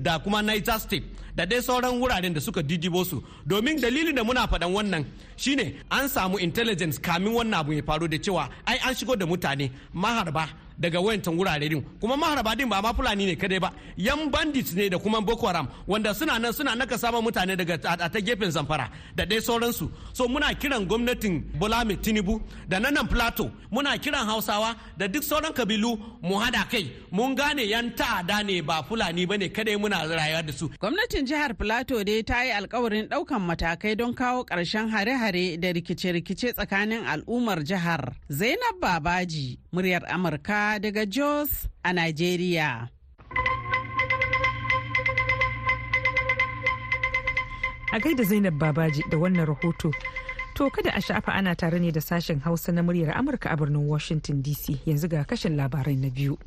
da 0.03 0.19
kuma 0.19 0.41
Niger 0.41 0.79
State. 0.79 1.03
Da 1.37 1.45
dai 1.45 1.61
sauran 1.61 1.95
wuraren 2.01 2.33
da 2.33 2.41
suka 2.41 2.61
didibo 2.69 3.01
su. 3.05 3.17
Domin 3.49 3.77
dalilin 3.83 4.15
da 4.17 4.23
muna 4.23 4.47
faɗan 4.51 4.71
wannan 4.75 5.03
shine 5.37 5.65
an 5.91 6.05
samu 6.09 6.37
intelligence 6.39 6.97
kamin 6.99 7.33
wannan 7.37 7.59
abu 7.59 7.71
ya 7.73 7.83
faru 7.87 8.07
da 8.07 8.17
cewa 8.17 8.43
ai 8.65 8.77
an 8.87 8.93
shigo 8.97 9.15
da 9.15 9.25
mutane 9.25 9.65
maharba 9.93 10.45
daga 10.79 10.99
wayancan 11.01 11.35
wurare 11.37 11.69
din. 11.69 11.81
Kuma 11.99 12.15
maharaba 12.17 12.55
din 12.55 12.69
ba 12.69 12.81
ma 12.81 12.93
fulani 12.93 13.25
ne 13.25 13.35
kadai 13.35 13.59
ba 13.59 13.69
yan 13.97 14.29
bandits 14.33 14.73
ne 14.73 14.89
da 14.89 14.97
kuma 14.97 15.19
boko 15.21 15.47
haram 15.47 15.67
wanda 15.87 16.13
suna 16.13 16.37
nan 16.39 16.53
suna 16.53 16.75
naka 16.75 16.95
samun 16.97 17.23
mutane 17.25 17.55
daga 17.57 17.75
ta 17.81 18.19
gefen 18.27 18.51
zamfara 18.55 18.89
da 19.17 19.23
dai 19.25 19.39
sauransu. 19.47 19.85
So 20.13 20.27
muna 20.27 20.47
kiran 20.61 20.85
gwamnatin 20.89 21.35
bola 21.59 21.79
tinubu 22.03 22.35
da 22.69 22.77
nan 22.79 23.07
plateau 23.11 23.47
muna 23.71 23.91
kiran 24.03 24.25
hausawa 24.29 24.69
da 24.99 25.05
duk 25.07 25.23
sauran 25.29 25.53
kabilu 25.53 25.91
mu 26.21 26.35
hada 26.43 26.63
kai. 26.71 26.85
Mun 27.11 27.35
gane 27.35 27.63
yan 27.73 27.87
ta'ada 27.99 28.37
ne 28.43 28.61
ba 28.61 28.83
fulani 28.87 29.23
ba 29.29 29.35
ne 29.37 29.47
kadai 29.49 29.77
muna 29.81 29.97
rayuwa 30.19 30.41
da 30.47 30.53
su. 30.53 30.65
Gwamnatin 30.81 31.25
jihar 31.27 31.53
plateau 31.59 32.03
dai 32.03 32.23
ta 32.23 32.43
yi 32.43 32.51
alkawarin 32.51 33.07
ɗaukan 33.11 33.41
matakai 33.43 33.95
don 33.97 34.13
kawo 34.15 34.43
ƙarshen 34.45 34.87
hare-hare 34.89 35.57
da 35.59 35.69
rikice-rikice 35.75 36.53
tsakanin 36.55 37.03
al'ummar 37.05 37.59
jihar 37.63 38.15
zainab 38.29 38.79
babaji 38.81 39.59
muryar 39.73 40.03
amurka 40.07 40.79
daga 40.79 41.03
Jos 41.17 41.67
a 41.83 41.91
Najeriya. 41.93 42.89
A 47.91 47.99
gaida 47.99 48.23
Zainab 48.23 48.59
Babaji 48.59 49.01
da 49.09 49.17
wannan 49.17 49.45
rahoto. 49.47 49.91
To 50.55 50.69
kada 50.69 50.91
a 50.95 51.01
sha'afa 51.01 51.31
ana 51.33 51.55
tare 51.55 51.79
ne 51.79 51.91
da 51.91 51.99
sashen 52.01 52.39
Hausa 52.41 52.71
na 52.71 52.81
muryar 52.81 53.15
Amurka 53.15 53.49
a 53.51 53.57
birnin 53.57 53.87
Washington 53.87 54.43
DC 54.43 54.77
yanzu 54.85 55.07
ga 55.09 55.23
kashin 55.23 55.55
labarai 55.55 55.97
na 55.97 56.09
biyu. 56.09 56.37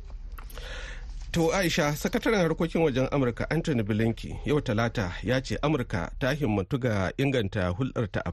To 1.31 1.47
Aisha, 1.55 1.95
sakataren 1.95 2.39
harkokin 2.39 2.81
wajen 2.81 3.07
Amurka 3.11 3.49
Anthony 3.49 3.83
Blinken 3.83 4.35
yau 4.45 4.61
talata 4.61 5.13
ya 5.23 5.41
ce 5.41 5.57
Amurka 5.61 6.11
ta 6.19 6.33
himmatu 6.33 6.77
ga 6.79 7.11
inganta 7.17 7.69
hulɗarta 7.71 8.19
a 8.25 8.31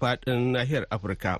faɗin 0.00 0.50
nahiyar 0.52 0.86
Afirka 0.90 1.38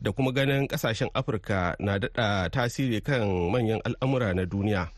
da 0.00 0.12
kuma 0.12 0.32
ganin 0.32 0.66
ƙasashen 0.68 1.10
Afirka 1.14 1.76
na 1.78 1.98
daɗa 1.98 2.48
tasiri 2.50 3.00
kan 3.04 3.28
manyan 3.52 3.80
al'amura 3.84 4.34
na 4.34 4.44
duniya. 4.46 4.88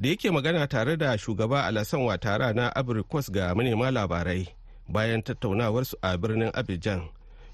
Da 0.00 0.08
yake 0.08 0.30
magana 0.30 0.66
tare 0.66 0.96
da 0.96 1.16
shugaba 1.18 1.66
Alasan 1.68 2.00
Watara 2.00 2.54
na 2.54 2.70
Abrikos 2.72 3.30
ga 3.32 3.54
manema 3.54 3.90
labarai 3.92 4.48
bayan 4.88 5.22
tattaunawarsu 5.22 5.94
a 6.02 6.16
birnin 6.16 6.50
Abidjan. 6.54 7.08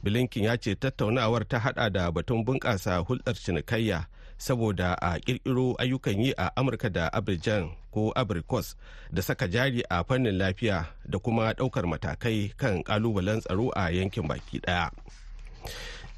Blinken 0.05 0.45
ya 0.45 0.57
ce 0.57 0.77
tattaunawar 0.79 1.49
ta 1.49 1.59
haɗa 1.59 1.91
da 1.93 2.11
batun 2.13 2.45
bunƙasa 2.45 3.03
hulɗar 3.05 3.35
cinikayya. 3.35 4.07
Saboda 4.41 4.97
a 4.97 5.21
kirkiro 5.21 5.77
ayyukan 5.77 6.17
yi 6.25 6.33
a 6.33 6.49
amurka 6.57 6.89
da 6.89 7.13
abidjan 7.13 7.77
ko 7.93 8.09
abrikos 8.17 8.73
da 9.13 9.21
saka 9.23 9.45
jari 9.49 9.85
a 9.93 10.01
fannin 10.05 10.39
lafiya 10.41 10.89
da 11.05 11.19
kuma 11.21 11.53
ɗaukar 11.53 11.85
matakai 11.85 12.57
kan 12.57 12.81
kalubalen 12.83 13.41
tsaro 13.45 13.69
a 13.77 13.93
yankin 13.93 14.25
baki 14.29 14.59
ɗaya 14.65 14.89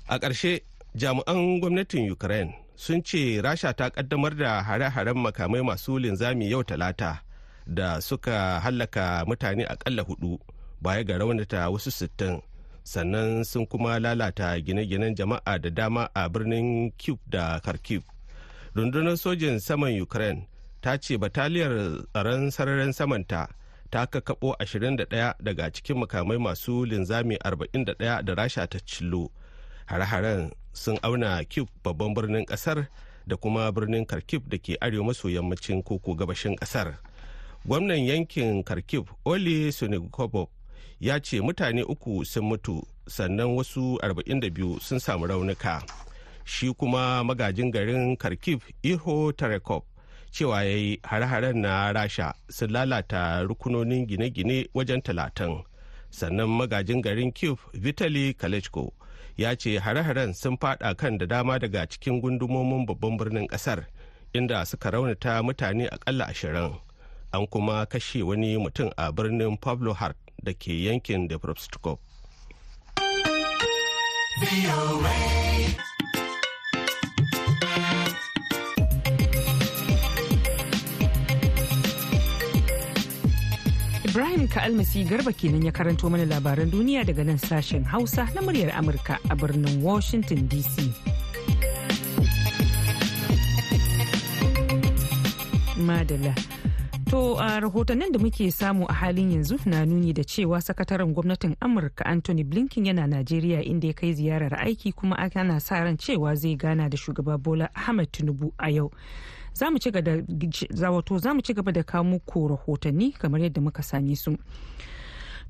a 0.06 0.14
ƙarshe 0.22 0.62
jami'an 0.94 1.58
gwamnatin 1.60 2.06
ukraine 2.12 2.54
sun 2.78 3.02
ce 3.02 3.42
rasha 3.42 3.74
ta 3.74 3.90
kaddamar 3.90 4.36
da 4.38 4.62
hare-haren 4.62 5.18
makamai 5.18 5.62
masu 5.66 5.98
linzami 5.98 6.46
yau 6.50 6.62
talata 6.62 7.26
da 7.66 7.98
suka 8.00 8.60
hallaka 8.62 9.24
mutane 9.26 9.66
akalla 9.66 10.02
huɗu 10.06 10.38
baya 10.82 11.04
ga 11.04 11.18
raunata 11.18 11.70
wasu 11.70 11.90
sittin. 11.90 12.42
Sannan 12.82 13.44
sun 13.46 13.62
kuma 13.66 13.98
lalata 14.02 14.58
gine-ginen 14.58 15.14
jama'a 15.14 15.54
da 15.62 15.70
dama 15.70 16.10
a 16.14 16.26
birnin 16.28 16.90
kyiv 16.98 17.18
da 17.30 17.60
kharkiv. 17.62 18.02
Rundunar 18.74 19.16
sojin 19.16 19.60
saman 19.60 20.00
ukraine 20.00 20.48
ta 20.80 20.96
ce 20.98 21.18
bataliyar 21.18 22.02
tsaron 22.12 22.50
sararin 22.50 22.92
samanta 22.92 23.48
ta 23.92 24.06
kakabo 24.08 24.56
21 24.58 25.34
daga 25.42 25.70
cikin 25.70 25.96
makamai 26.00 26.38
masu 26.40 26.84
linzami 26.88 27.36
41 27.44 28.22
da 28.24 28.34
rasha 28.34 28.66
ta 28.66 28.78
cillo. 28.80 29.28
Hare-haren 29.86 30.50
sun 30.72 30.96
auna 31.02 31.44
kyiv 31.44 31.66
babban 31.84 32.14
birnin 32.14 32.46
ƙasar 32.46 32.88
da 33.26 33.36
kuma 33.36 33.68
birnin 33.72 34.06
kharkiv 34.06 34.48
da 34.48 34.56
ke 34.58 34.76
arewa 34.80 35.04
maso 35.12 35.28
yammacin 35.28 35.82
koko 35.84 36.14
gabashin 36.16 36.56
ƙasar 36.56 36.96
gwamnan 37.68 38.00
yankin 38.06 38.64
kharkiv 38.64 39.04
oli 39.24 39.68
sunigobov 39.72 40.48
ya 41.00 41.20
ce 41.20 41.40
mutane 41.44 41.84
uku 41.84 42.24
sun 42.24 42.44
mutu 42.48 42.80
sannan 43.06 43.52
wasu 43.56 43.98
42 44.02 44.80
sun 44.80 44.98
samu 44.98 45.26
raunuka. 45.28 45.84
Shi 46.44 46.72
kuma 46.74 47.24
magajin 47.24 47.70
garin 47.70 48.16
kharkiv 48.16 48.60
iho 48.82 49.32
tarekov 49.32 49.82
cewa 50.32 50.64
ya 50.64 50.70
yi 50.76 50.98
hare-haren 51.02 51.58
na 51.60 51.92
rasha 51.92 52.34
sun 52.50 52.70
lalata 52.72 53.42
rukunonin 53.42 54.06
gine-gine 54.06 54.68
wajen 54.74 55.02
talatin. 55.02 55.62
Sannan 56.10 56.48
magajin 56.48 57.02
garin 57.02 57.32
kiev 57.32 57.56
vitali 57.74 58.34
kalechko 58.34 58.92
ya 59.36 59.54
ce 59.56 59.78
hare-haren 59.78 60.32
sun 60.34 60.56
fada 60.56 60.94
kan 60.94 61.18
da 61.18 61.26
dama 61.26 61.58
daga 61.58 61.86
cikin 61.86 62.20
gundumomin 62.22 62.86
babban 62.86 63.16
birnin 63.18 63.46
ƙasar 63.48 63.84
inda 64.34 64.64
suka 64.66 64.90
raunata 64.90 65.42
mutane 65.42 65.88
akalla 65.88 66.26
ashirin. 66.28 66.80
An 67.32 67.46
kuma 67.46 67.86
kashe 67.86 68.22
wani 68.24 68.56
mutum 68.56 68.90
a 68.96 69.12
birnin 69.12 69.56
pablo 69.60 69.92
hart 69.92 70.16
da 70.42 70.52
ke 70.52 70.72
yankin 70.88 71.28
da 71.28 71.36
Ibrahim 84.12 84.44
Ka'almasi 84.44 85.08
Garba 85.08 85.32
kenan 85.32 85.64
ya 85.64 85.72
karanto 85.72 86.04
mana 86.12 86.28
labaran 86.28 86.68
duniya 86.68 87.00
daga 87.00 87.24
nan 87.24 87.38
sashen 87.40 87.80
Hausa 87.80 88.28
na 88.36 88.42
muryar 88.44 88.68
Amurka 88.76 89.16
a 89.30 89.34
birnin 89.34 89.80
Washington 89.80 90.44
DC. 90.52 90.92
Madala. 95.80 96.36
To 97.08 97.40
a 97.40 97.56
rahotannin 97.64 98.12
da 98.12 98.18
muke 98.20 98.52
samu 98.52 98.84
a 98.84 98.92
halin 98.92 99.32
yanzu 99.32 99.56
na 99.64 99.84
nuni 99.88 100.12
da 100.12 100.20
cewa 100.22 100.60
sakataren 100.60 101.14
gwamnatin 101.14 101.56
Amurka 101.64 102.04
Anthony 102.04 102.44
Blinken 102.44 102.84
yana 102.86 103.06
Najeriya 103.08 103.64
inda 103.64 103.86
ya 103.88 103.94
kai 103.94 104.12
ziyarar 104.12 104.60
aiki 104.60 104.92
kuma 104.92 105.16
ana 105.16 105.58
sa 105.60 105.80
ran 105.84 105.96
cewa 105.96 106.36
zai 106.36 106.54
gana 106.56 106.90
da 106.90 106.98
shugaba 106.98 107.38
Bola 107.42 107.70
Ahmed 107.74 108.12
Tinubu 108.12 108.52
a 108.58 108.68
yau. 108.68 108.92
Za 109.54 109.70
mu 109.70 109.78
ci 111.42 111.54
gaba 111.54 111.72
da 111.72 111.82
kawo 111.82 112.04
muku 112.04 112.48
rahotanni 112.48 113.12
kamar 113.12 113.40
yadda 113.40 113.60
muka 113.60 113.82
same 113.82 114.16
su. 114.16 114.36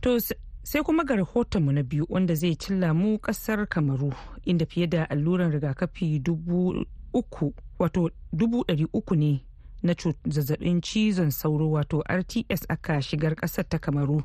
To 0.01 0.19
sai 0.65 0.83
kuma 0.83 1.05
ga 1.05 1.17
rahotonmu 1.17 1.73
na 1.73 1.83
biyu 1.83 2.07
wanda 2.09 2.35
zai 2.35 2.57
cilla 2.57 2.95
mu 2.95 3.19
ƙasar 3.19 3.67
kamaru 3.69 4.13
inda 4.45 4.67
fiye 4.67 4.87
da 4.87 5.05
alluran 5.11 5.51
rigakafi 5.53 6.19
dubu 6.19 6.85
uku 7.15 7.55
wato 7.79 8.11
dubu 8.33 8.65
ɗari 8.65 8.87
uku 8.93 9.15
ne 9.17 9.45
na 9.83 9.93
zazzaɓin 10.29 10.81
cizon 10.83 11.31
sauro 11.31 11.71
wato 11.71 12.03
rts 12.11 12.67
aka 12.69 13.03
shigar 13.03 13.35
ƙasar 13.35 13.69
ta 13.69 13.79
kamaru. 13.79 14.23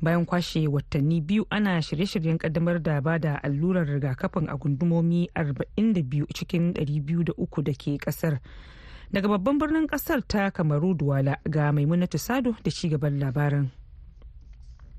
Bayan 0.00 0.24
kwashe 0.26 0.68
watanni 0.68 1.20
biyu 1.20 1.46
ana 1.50 1.82
shirye-shiryen 1.82 2.38
kaddamar 2.38 2.82
da 2.82 3.00
ba 3.00 3.18
da 3.18 3.36
allurar 3.42 3.86
rigakafin 3.86 4.48
a 4.48 4.56
gundumomi 4.56 5.28
42 5.34 6.26
cikin 6.34 6.72
203 6.72 7.62
da 7.62 7.72
ke 7.72 7.98
ƙasar 7.98 8.38
daga 9.12 9.28
babban 9.28 9.58
birnin 9.58 9.86
ƙasar 9.86 10.20
ta 10.26 10.50
kamaru 10.50 10.94
duwala 10.94 11.36
ga 11.48 11.72
maimunatu 11.72 12.18
sado 12.18 12.56
da 12.64 12.70
cigaban 12.70 13.18
labarin. 13.18 13.70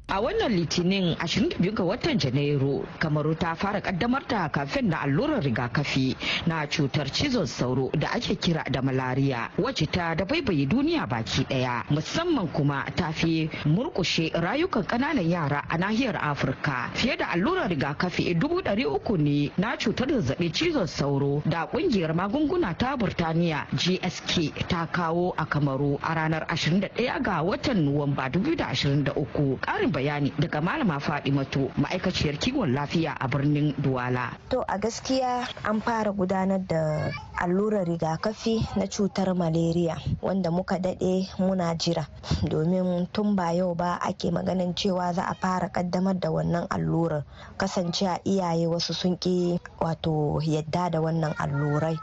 A 0.10 0.18
wannan 0.18 0.50
litinin 0.58 1.13
22 1.22 1.70
ga 1.70 1.84
watan 1.86 2.18
Janairu, 2.18 2.82
Kamaru 2.98 3.38
ta 3.38 3.54
fara 3.54 3.78
kaddamar 3.80 4.25
da 4.28 4.50
kafin 4.50 4.89
na 4.89 5.01
allurar 5.06 5.38
rigakafi 5.44 6.18
na 6.48 6.66
cutar 6.66 7.06
cizon 7.13 7.46
sauro 7.46 7.92
da 7.94 8.08
ake 8.18 8.34
kira 8.42 8.63
da 8.72 8.82
malariya 8.82 9.51
wacce 9.62 9.86
ta 9.86 10.16
da 10.16 10.25
baibaye 10.25 10.66
duniya 10.66 11.06
baki 11.06 11.46
ɗaya 11.46 11.84
musamman 11.94 12.48
kuma 12.51 12.86
ta 12.96 13.12
fi 13.12 13.50
murkushe 13.66 14.32
rayukan 14.34 14.82
ƙananan 14.84 15.30
yara 15.30 15.62
a 15.70 15.78
nahiyar 15.78 16.18
Afirka. 16.18 16.89
Fiye 16.96 17.16
da 17.16 17.28
allurar 17.30 17.70
rigakafi 17.70 18.34
dubu 18.34 18.62
ɗari 18.66 18.86
uku 18.89 19.16
ne 19.18 19.51
na 19.58 19.78
cutar 19.78 20.08
zazzaɓin 20.10 20.51
cizon 20.51 20.88
sauro 20.88 21.44
da 21.46 21.68
ƙungiyar 21.70 22.16
magunguna 22.18 22.74
ta 22.75 22.98
Burtaniya 22.98 23.68
GSK 23.78 24.66
ta 24.68 24.88
kawo 24.92 25.36
a 25.38 25.46
Kamaru 25.46 26.00
a 26.01 26.16
ranar 26.16 26.48
21 26.50 27.22
ga 27.22 27.44
watan 27.44 27.86
Nuwamba 27.86 28.25
2023. 28.34 29.60
Ƙarin 29.62 29.99
bayani 30.00 30.32
daga 30.39 30.63
malama 30.63 30.96
Fadimatu 31.03 31.68
ma'aikaciyar 31.75 32.39
kiwon 32.39 32.72
lafiya 32.72 33.20
a 33.20 33.27
birnin 33.27 33.75
Duwala. 33.75 34.32
To 34.48 34.63
a 34.63 34.79
gaskiya 34.79 35.44
an 35.68 35.82
fara 35.84 36.15
gudanar 36.15 36.63
da 36.63 37.12
allurar 37.36 37.84
rigakafi 37.84 38.63
na 38.79 38.88
cutar 38.88 39.36
malaria 39.36 40.00
wanda 40.24 40.51
muka 40.51 40.79
daɗe 40.79 41.27
muna 41.39 41.75
jira. 41.75 42.08
Domin 42.48 43.12
tun 43.12 43.36
ba 43.36 43.51
yau 43.51 43.75
ba 43.75 44.00
ake 44.00 44.32
maganin 44.32 44.72
cewa 44.74 45.12
za 45.13 45.24
a 45.27 45.36
fara 45.36 45.68
kaddamar 45.68 46.15
da 46.20 46.29
wannan 46.32 46.68
allurar. 46.72 47.25
Kasance 47.60 48.08
a 48.08 48.20
iyaye 48.24 48.68
wasu 48.72 48.94
sun 48.96 49.18
ki 49.20 49.60
wato 49.84 50.39
yadda 50.39 50.89
da 50.96 51.00
wannan 51.03 51.36
allurai. 51.36 52.00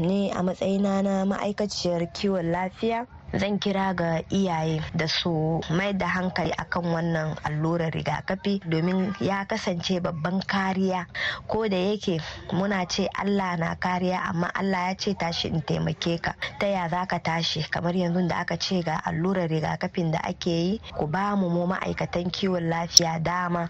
Ni 0.00 0.30
a 0.34 0.42
matsayina 0.42 0.98
na 1.04 1.22
ma'aikaciyar 1.24 2.10
kiwon 2.12 2.50
lafiya 2.50 3.06
zan 3.34 3.58
kira 3.58 3.90
ga 3.94 4.22
iyaye 4.30 4.78
da 4.94 5.08
su 5.08 5.60
mai 5.70 5.92
da 5.92 6.06
hankali 6.06 6.52
akan 6.54 6.84
wannan 6.94 7.28
allurar 7.42 7.90
rigakafi 7.90 8.62
domin 8.62 9.10
ya 9.20 9.42
kasance 9.44 9.98
babban 10.00 10.38
kariya. 10.46 11.06
Ko 11.50 11.66
da 11.68 11.76
yake 11.76 12.20
muna 12.54 12.86
ce 12.86 13.08
allah 13.18 13.56
na 13.58 13.74
kariya 13.74 14.30
amma 14.30 14.46
allah 14.54 14.88
ya 14.88 14.94
ce 14.94 15.14
tashi 15.18 15.48
in 15.48 15.60
taimake 15.62 16.22
ka. 16.22 16.34
Ta 16.60 16.66
ya 16.66 16.88
za 16.88 17.06
ka 17.06 17.18
tashi? 17.18 17.66
Kamar 17.66 17.94
yanzu 17.98 18.28
da 18.28 18.36
aka 18.46 18.56
ce 18.56 18.82
ga 18.82 19.00
allurar 19.04 19.48
rigakafin 19.50 20.12
da 20.12 20.18
ake 20.22 20.50
yi 20.50 20.80
ku 20.96 21.06
ba 21.06 21.34
mu 21.36 21.50
mu 21.50 21.66
ma'aikatan 21.66 22.30
kiwon 22.30 22.70
lafiya 22.70 23.18
dama 23.22 23.68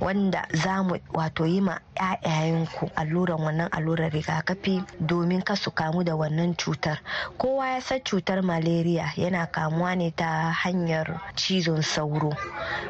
wanda 0.00 0.44
za 0.52 0.82
mu 0.84 1.00
wato 1.16 1.46
yi 1.48 1.60
ma 1.60 1.78
'ya'yayenku 1.96 2.90
alluran 2.96 3.40
wannan 3.40 3.68
allurar 3.72 4.12
rigakafi 4.12 4.84
domin 5.00 5.40
ka 5.42 5.56
su 5.56 5.70
kamu 5.72 6.04
da 6.04 6.12
wannan 6.16 6.52
cutar. 6.54 7.00
Kowa 7.40 7.66
ya 7.74 7.80
san 7.80 8.00
cutar 8.04 8.42
malaria 8.44 8.89
malaria 8.90 9.12
yana 9.16 9.46
kamuwa 9.46 9.96
ne 9.96 10.10
ta 10.10 10.52
hanyar 10.52 11.20
cizon 11.36 11.82
sauro. 11.82 12.32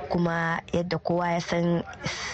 Kuma 0.09 0.61
yadda 0.73 0.99
kowa 0.99 1.33
ya 1.33 1.40
san 1.40 1.83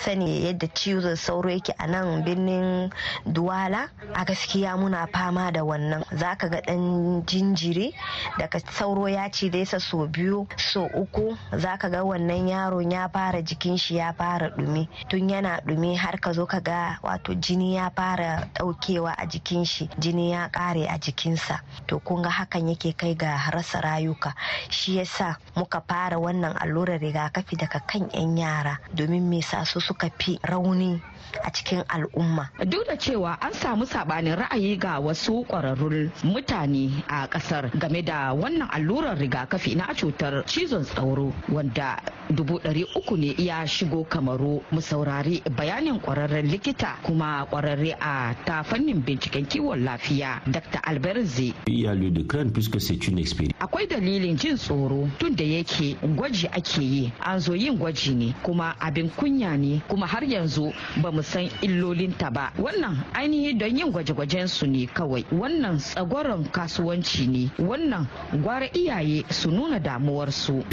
sani 0.04 0.44
yadda 0.46 0.66
cizon 0.68 1.16
sauro 1.16 1.50
yake 1.50 1.72
a 1.78 1.86
nan 1.86 2.22
birnin 2.24 2.90
duwala 3.26 3.88
a 4.14 4.24
gaskiya 4.24 4.76
muna 4.76 5.06
fama 5.12 5.50
da 5.52 5.60
wannan. 5.64 6.04
Zaka 6.12 6.48
ga 6.50 6.60
dan 6.60 7.22
jinjiri 7.26 7.92
daga 8.38 8.60
sauro 8.72 9.08
ya 9.08 9.28
ci 9.30 9.50
sa 9.64 9.78
so 9.78 10.06
biyu 10.06 10.46
so 10.56 10.86
uku. 10.94 11.36
Zaka 11.52 11.90
ga 11.90 12.02
wannan 12.04 12.48
yaron 12.48 12.90
ya 12.90 13.08
fara 13.08 13.42
jikin 13.42 13.76
shi 13.78 13.96
ya 13.96 14.12
fara 14.12 14.50
dumi 14.50 14.88
tun 15.08 15.28
yana 15.28 15.60
dumi 15.66 15.96
har 15.96 16.18
ka 16.20 16.32
zo 16.32 16.46
ka 16.46 16.60
ga 16.60 16.98
wato 17.02 17.34
jini 17.34 17.74
ya 17.76 17.90
fara 17.90 18.48
daukewa 18.54 19.12
a 19.18 19.26
jikin 19.26 19.64
shi 19.66 19.88
jini 19.98 20.30
ya 20.30 20.48
kare 20.48 20.86
a 20.88 20.98
jikinsa. 20.98 21.60
To 21.86 21.98
kun 21.98 22.22
ga 22.22 22.30
hakan 22.30 22.68
yake 22.68 22.96
kai 22.96 23.14
ga 23.14 23.36
rasa 23.56 23.80
rayuka 23.80 24.34
shi 24.68 24.96
yasa 25.00 25.36
muka 25.56 25.80
fara 25.88 26.18
wannan 26.20 26.52
allurar 26.60 27.00
rigakafi 27.00 27.56
daga 27.56 27.80
kan 27.88 28.10
'yan 28.12 28.36
yara 28.36 28.76
domin 28.94 29.24
me 29.28 29.40
sa 29.40 29.64
su 29.64 29.80
suka 29.80 30.10
fi 30.18 30.36
rauni 30.44 31.00
a 31.44 31.50
cikin 31.50 31.82
al'umma. 31.88 32.48
Duk 32.64 32.86
da 32.86 32.96
cewa 32.96 33.36
an 33.40 33.52
samu 33.52 33.84
sabanin 33.86 34.36
ra'ayi 34.36 34.78
ga 34.78 35.00
wasu 35.00 35.44
ƙwararrun 35.48 36.10
mutane 36.24 37.02
a 37.08 37.26
ƙasar 37.28 37.70
game 37.78 38.02
da 38.04 38.32
wannan 38.34 38.68
allurar 38.70 39.16
rigakafi 39.18 39.76
na 39.76 39.92
cutar 39.94 40.44
cizon 40.46 40.84
sauro 40.84 41.32
wanda 41.48 41.98
dubu 42.30 42.58
ɗari 42.58 42.84
uku 42.96 43.16
ne 43.16 43.34
ya 43.38 43.66
shigo 43.66 44.04
kamaru 44.04 44.62
mu 44.70 44.80
saurari 44.80 45.42
bayanin 45.56 46.00
ƙwararren 46.00 46.46
likita 46.50 46.96
kuma 47.02 47.46
ƙwararre 47.50 47.96
a 48.00 48.34
ta 48.44 48.62
fannin 48.62 49.02
binciken 49.02 49.46
kiwon 49.46 49.84
lafiya 49.84 50.40
Dr. 50.46 50.80
Alberzi. 50.84 51.54
Il 51.66 51.80
y 51.80 51.86
a 51.86 51.94
lieu 51.94 52.10
de 52.10 52.22
craindre 52.26 52.52
puisque 52.52 52.80
c'est 52.80 53.06
une 53.08 53.18
expérience 53.18 53.45
inquiétude. 53.46 53.54
Akwai 53.60 53.86
dalilin 53.86 54.36
jin 54.36 54.56
tsoro 54.56 55.08
tun 55.18 55.34
da 55.36 55.44
yake 55.44 55.96
gwaji 56.02 56.46
ake 56.52 56.80
yi 56.82 57.12
an 57.20 57.38
zo 57.40 57.54
yin 57.54 57.76
gwaji 57.78 58.14
ne 58.14 58.34
kuma 58.42 58.74
abin 58.80 59.10
kunya 59.10 59.56
ne 59.58 59.80
kuma 59.88 60.06
har 60.06 60.22
yanzu 60.24 60.72
ba 61.02 61.10
mu 61.12 61.22
san 61.22 61.48
illolinta 61.62 62.30
ba 62.30 62.52
wannan 62.58 62.96
ainihi 63.14 63.54
don 63.58 63.76
yin 63.76 63.90
gwaje-gwajen 63.92 64.48
su 64.48 64.66
ne 64.66 64.86
kawai 64.86 65.24
wannan 65.32 65.78
tsagoron 65.78 66.44
kasuwanci 66.50 67.26
ne 67.28 67.50
wannan 67.58 68.06
gwara 68.42 68.66
iyaye 68.74 69.24
su 69.30 69.50
nuna 69.50 69.78
damuwarsu. 69.78 70.64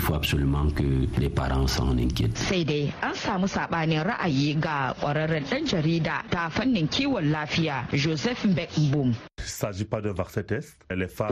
Sai 2.35 2.63
dai 2.63 2.93
an 3.01 3.13
samu 3.15 3.47
sabanin 3.47 4.03
ra'ayi 4.03 4.55
ga 4.59 4.93
kwararren 4.99 5.43
dan 5.49 5.65
jarida 5.65 6.23
ta 6.29 6.49
fannin 6.49 6.87
kiwon 6.87 7.31
lafiya 7.31 7.87
Joseph 7.93 8.45
Beckboom. 8.55 9.13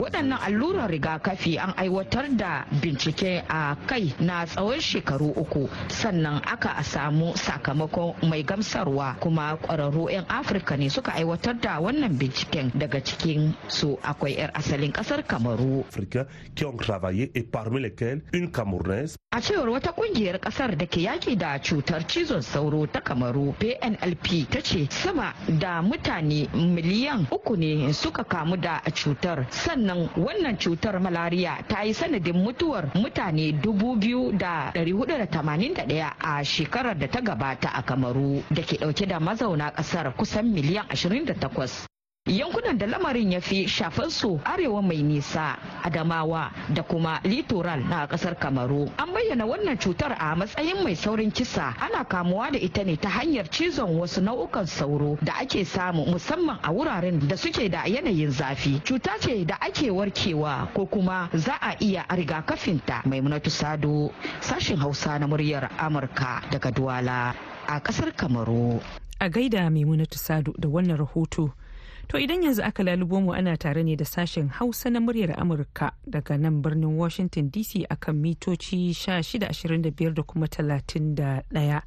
Waɗannan 0.02 0.38
allurar 0.42 0.90
rigakafi 0.90 1.58
an 1.58 1.74
aiwatar 1.76 2.28
da 2.36 2.64
bincike 2.82 3.44
a 3.48 3.76
kai 3.86 4.14
na 4.20 4.44
tsawon 4.46 4.80
shekaru 4.80 5.32
uku. 5.36 5.68
Sannan 5.88 6.42
aka 6.46 6.82
samu 6.82 7.32
sakamakon 7.36 8.14
mai 8.28 8.42
gamsarwa 8.42 9.16
kuma 9.20 9.56
ƙwararru 9.62 10.10
'yan 10.10 10.24
Afirka 10.28 10.76
ne 10.76 10.88
suka 10.88 11.12
aiwatar 11.12 11.60
da 11.60 11.80
wannan 11.80 12.18
binciken. 12.18 12.70
Daga 12.74 13.00
cikin 13.00 13.54
su 13.68 13.98
akwai 14.02 14.36
'yar 14.38 14.50
asalin 14.54 14.92
ƙasar 14.92 15.22
Kamaru. 15.26 15.84
A 19.32 19.40
cewar 19.40 19.68
wata 19.70 19.92
ƙungiyar 19.92 20.38
ƙasar 20.40 20.76
da 20.76 20.86
ke 20.86 21.00
yaƙi 21.00 21.38
da 21.38 21.58
cutar 21.58 22.04
cizon 22.06 22.42
sauro 22.42 22.86
ta 22.86 23.00
Kamaru 23.00 23.54
PNLP 23.58 24.44
ta 24.50 24.60
ce 24.60 24.86
sama 24.90 25.32
da 25.48 25.80
mutane 25.82 26.48
miliyan 26.52 27.26
uku 27.32 27.56
ne 27.56 27.92
suka 28.02 28.24
kamu 28.24 28.56
da 28.58 28.82
cutar. 28.90 29.46
Sannan 29.50 30.10
wannan 30.18 30.58
cutar 30.58 30.98
malariya 30.98 31.62
ta 31.68 31.82
yi 31.86 31.94
sanadin 31.94 32.42
mutuwar 32.42 32.90
mutane 32.98 33.52
dubu 33.62 33.94
biyu 33.96 34.32
da 34.34 34.72
dari 34.74 34.90
huɗu 34.92 35.06
da 35.18 35.26
tamanin 35.26 35.74
da 35.74 35.84
ɗaya 35.86 36.10
a 36.18 36.42
shekarar 36.44 36.98
da 36.98 37.06
ta 37.06 37.20
gabata 37.20 37.68
a 37.70 37.82
kamaru 37.82 38.42
da 38.50 38.62
ke 38.62 38.76
ɗauke 38.82 39.06
da 39.06 39.20
mazauna 39.20 39.70
ƙasar 39.70 40.14
kusan 40.16 40.50
miliyan 40.52 40.86
ashirin 40.90 41.24
da 41.24 41.34
takwas. 41.34 41.91
Yankunan 42.32 42.78
da 42.78 42.86
lamarin 42.86 43.32
ya 43.32 43.40
fi 43.40 43.68
shafar 43.68 44.10
su 44.10 44.40
arewa 44.44 44.82
mai 44.82 45.02
nisa 45.02 45.58
adamawa 45.82 46.50
da 46.72 46.82
kuma 46.82 47.20
litoral 47.24 47.80
na 47.88 48.06
ƙasar 48.06 48.38
kamaru. 48.38 48.88
An 48.98 49.10
bayyana 49.12 49.44
wannan 49.44 49.76
cutar 49.76 50.12
a 50.18 50.36
matsayin 50.36 50.84
mai 50.84 50.94
saurin 50.94 51.32
kisa. 51.34 51.74
Ana 51.80 52.04
kamuwa 52.04 52.52
da 52.52 52.58
ita 52.58 52.84
ne 52.84 52.96
ta 52.96 53.08
hanyar 53.08 53.50
cizon 53.50 53.98
wasu 53.98 54.20
nau'ukan 54.22 54.66
sauro 54.66 55.18
da 55.22 55.32
ake 55.42 55.64
samu 55.66 56.06
musamman 56.06 56.58
a 56.62 56.70
wuraren 56.72 57.18
da 57.28 57.34
suke 57.36 57.68
da 57.68 57.82
yanayin 57.86 58.30
zafi. 58.30 58.80
Cuta 58.86 59.18
ce 59.20 59.44
da 59.44 59.56
ake 59.60 59.90
warkewa 59.90 60.72
ko 60.74 60.86
kuma 60.86 61.28
za 61.34 61.58
a 61.60 61.74
iya 61.80 62.04
rigakafinta. 62.08 63.02
Maimunatu 63.04 63.50
sado 63.50 64.12
sashin 64.40 64.76
hausa 64.78 65.18
na 65.18 65.26
muryar 65.26 65.70
amurka 65.76 66.40
daga 66.52 66.70
duwala 66.70 67.34
a 67.66 67.80
ƙasar 67.80 68.14
kamaru. 68.14 68.80
A 69.20 69.28
gaida 69.28 69.68
maimunatu 69.70 70.18
sado 70.18 70.54
da 70.58 70.68
wannan 70.68 70.96
rahoto. 70.98 71.50
To 72.08 72.18
idan 72.18 72.42
yanzu 72.42 72.62
aka 72.62 72.82
lalubo 72.82 73.20
mu 73.20 73.32
ana 73.32 73.56
tare 73.56 73.82
ne 73.82 73.96
da 73.96 74.04
sashen 74.04 74.48
Hausa 74.48 74.90
na 74.90 75.00
muryar 75.00 75.34
Amurka 75.40 75.92
daga 76.06 76.36
nan 76.38 76.62
birnin 76.62 76.96
Washington 76.96 77.50
DC 77.50 77.86
akan 77.90 78.16
mitoci 78.22 78.92
1625 78.94 80.14
da 80.14 80.22
kuma 80.22 80.46
31. 80.46 81.82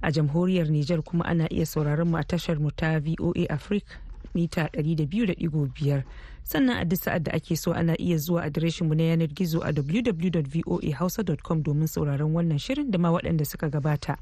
A 0.00 0.10
jamhuriyar 0.12 0.70
Nijar 0.70 1.02
kuma 1.02 1.24
ana 1.24 1.48
iya 1.50 1.66
sauraron 1.66 2.08
mu 2.08 2.16
a 2.16 2.24
tashar 2.24 2.58
mu 2.58 2.70
ta 2.70 2.98
VOA 3.00 3.46
Africa 3.50 3.98
mita 4.34 4.68
200.5 4.72 6.02
sannan 6.44 6.78
a 6.80 6.84
duk 6.84 6.98
sa'ad 7.00 7.24
da 7.28 7.32
ake 7.36 7.56
so 7.56 7.72
ana 7.72 7.92
iya 8.00 8.16
zuwa 8.16 8.42
adireshin 8.46 8.86
mu 8.88 8.94
na 8.94 9.02
yanar 9.12 9.28
gizo 9.28 9.60
a 9.60 9.72
www.voahausa.com 9.72 11.62
domin 11.62 11.86
sauraron 11.86 12.32
wannan 12.32 12.58
shirin 12.58 12.90
da 12.90 12.98
ma 12.98 13.10
waɗanda 13.12 13.44
suka 13.44 13.68
gabata. 13.68 14.16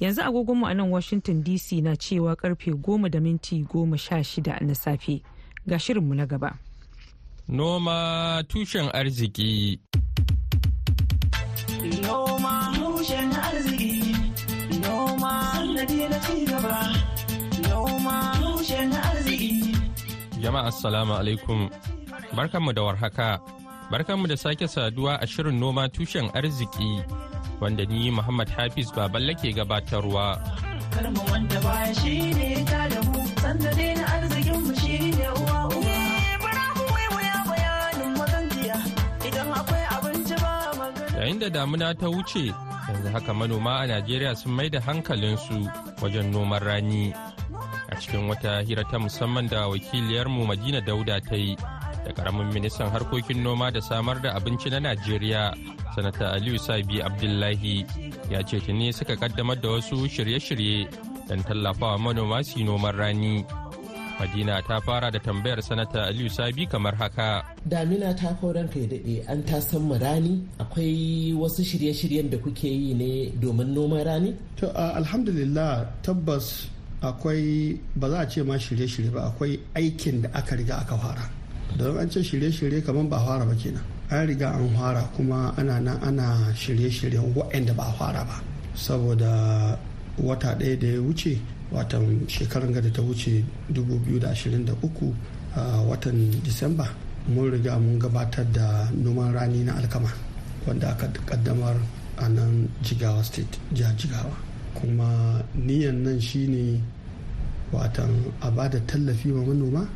Yanzu 0.00 0.22
agogonmu 0.22 0.66
a 0.66 0.74
nan 0.74 0.90
washington 0.90 1.42
dc 1.44 1.72
na 1.82 1.96
cewa 1.96 2.34
ƙarfe 2.36 2.72
goma 2.80 3.08
da 3.10 3.20
minti 3.20 3.62
goma 3.64 3.98
sha 3.98 4.22
shida 4.24 4.60
na 4.60 4.74
safe. 4.74 5.22
Ga 5.68 5.76
shirinmu 5.78 6.14
na 6.14 6.26
gaba. 6.26 6.56
Noma 7.48 8.42
tushen 8.48 8.88
arziki. 8.94 9.78
Noma 12.02 12.72
tushen 12.74 13.30
arziki. 13.32 13.92
Noma 14.80 15.32
sannadi 15.52 16.08
na 16.08 16.18
cigaba. 16.24 16.78
Noma 17.68 18.16
tushen 18.40 18.92
arziki. 18.92 19.74
Jama'a 20.40 20.66
assalamu 20.72 21.12
alaikum. 21.14 21.68
Barkanmu 22.36 22.72
da 22.72 22.82
warhaka. 22.82 23.40
Barkanmu 23.90 24.26
da 24.28 24.36
sake 24.36 24.64
saduwa 24.68 25.18
a 25.20 25.26
shirin 25.26 25.58
noma 25.60 25.88
tushen 25.88 26.30
arziki. 26.32 27.04
Wanda 27.60 27.84
ni 27.84 28.10
Muhammad 28.10 28.48
Hafiz 28.56 28.88
Baballe 28.92 29.34
ke 29.36 29.52
gabatarwa. 29.52 30.40
Karmu 30.90 31.22
wanda 31.30 31.60
baya 31.60 31.94
shi 31.94 32.32
ne 32.34 32.64
ta 32.64 32.88
da 32.88 33.00
mu, 33.08 33.20
sanda 33.42 33.70
dai 33.78 33.92
na 33.94 34.04
arzikin 34.16 34.58
mu 34.66 34.72
shi 34.80 34.96
ne 35.18 35.26
uwa 35.40 35.58
uwa. 35.68 35.90
Yayin 41.20 41.38
da 41.38 41.50
damuna 41.50 41.92
ta 41.94 42.08
wuce, 42.08 42.48
yanzu 42.88 43.08
haka 43.12 43.34
manoma 43.34 43.84
a 43.84 43.86
Najeriya 43.86 44.34
sun 44.36 44.52
mai 44.56 44.68
da 44.72 44.80
hankalinsu 44.80 45.68
wajen 46.00 46.32
noman 46.32 46.60
rani. 46.64 47.12
A 47.92 47.94
cikin 48.00 48.24
wata 48.28 48.62
hira 48.64 48.84
ta 48.90 48.98
musamman 48.98 49.46
da 49.48 49.68
wakiliyarmu 49.68 50.46
Madina 50.48 50.80
Dauda 50.80 51.20
ta 51.20 51.36
yi 51.36 51.56
da 52.04 52.12
ƙaramin 52.12 52.52
ministan 52.52 52.90
harkokin 52.90 53.42
noma 53.42 53.70
da 53.70 53.80
samar 53.80 54.20
da 54.22 54.34
abinci 54.36 54.70
na 54.70 54.80
Najeriya 54.80 55.54
sanata 55.94 56.32
aliyu 56.32 56.58
sabi 56.58 57.02
abdullahi 57.02 57.84
ya 58.30 58.42
ce 58.42 58.60
tuni 58.60 58.92
suka 58.92 59.16
kaddamar 59.16 59.60
da 59.60 59.68
wasu 59.68 60.08
shirye-shirye 60.08 60.88
don 61.28 61.42
tallafawa 61.42 61.98
manoma 61.98 62.42
su 62.44 62.64
noman 62.64 62.96
rani. 62.96 63.44
Madina 64.20 64.60
ta 64.68 64.80
fara 64.80 65.10
da 65.10 65.18
tambayar 65.18 65.62
sanata 65.62 66.04
aliyu 66.06 66.28
sabi 66.30 66.66
kamar 66.66 66.94
haka. 66.94 67.42
Damina 67.66 68.12
ta 68.14 68.36
kauran 68.40 68.68
kai 68.68 68.84
daɗe 68.86 69.24
an 69.32 69.40
ta 69.48 69.60
san 69.60 69.88
rani. 69.98 70.34
Akwai 70.58 71.32
wasu 71.40 71.62
shirye-shiryen 71.64 72.28
da 72.30 72.36
kuke 72.38 72.68
yi 72.68 72.92
ne 72.94 73.30
domin 73.40 73.72
noman 73.74 74.04
rani? 74.04 74.36
To 74.58 74.66
alhamdulillah 74.76 75.86
tabbas 76.02 76.68
akwai 77.02 77.80
ba 77.96 78.10
za 78.10 78.18
a 78.20 78.26
ce 78.28 78.42
ma 78.42 78.54
shirye-shirye 78.58 79.10
ba 79.10 79.22
akwai 79.32 79.58
aikin 79.74 80.22
da 80.22 80.28
aka 80.34 80.54
riga 80.56 80.76
aka 80.84 80.96
fara. 80.98 81.39
Don 81.76 81.96
an 81.98 82.08
ce 82.10 82.20
shirye-shirye 82.22 82.82
kamar 82.84 83.04
ba 83.04 83.18
fara 83.18 83.44
ba 83.44 83.54
kenan. 83.54 83.82
An 84.10 84.26
riga 84.26 84.48
an 84.54 84.68
fara 84.74 85.02
kuma 85.16 85.54
ana 85.56 85.78
nan 85.80 85.98
ana 86.02 86.52
shirye-shiryen 86.54 87.32
waɗanda 87.34 87.74
ba 87.76 87.92
fara 87.98 88.24
ba. 88.24 88.40
Saboda 88.74 89.78
wata 90.18 90.54
ɗaya 90.58 90.78
da 90.78 90.86
ya 90.86 91.00
wuce 91.00 91.38
watan 91.72 92.26
shekarar 92.28 92.72
da 92.72 92.90
ta 92.90 93.02
wuce 93.02 93.44
2023 93.72 95.14
a 95.56 95.82
watan 95.86 96.30
disamba 96.42 96.86
mun 97.28 97.50
riga 97.50 97.78
mun 97.78 97.98
gabatar 97.98 98.44
da 98.52 98.88
noman 98.94 99.32
rani 99.32 99.64
na 99.64 99.74
alkama 99.76 100.10
wanda 100.66 100.88
aka 100.90 101.06
kaddamar 101.26 101.76
a 102.18 102.28
nan 102.28 102.68
jigawa 102.82 103.22
state 103.24 103.58
jihar 103.72 103.94
jigawa. 103.96 104.34
Kuma 104.74 105.42
niyan 105.54 106.02
nan 106.02 106.20
shine 106.20 106.80
watan 107.72 108.10
a 108.42 108.50
ba 108.50 108.68
da 108.68 108.78
tallafi 108.86 109.30
wa 109.32 109.42
manoma 109.46 109.86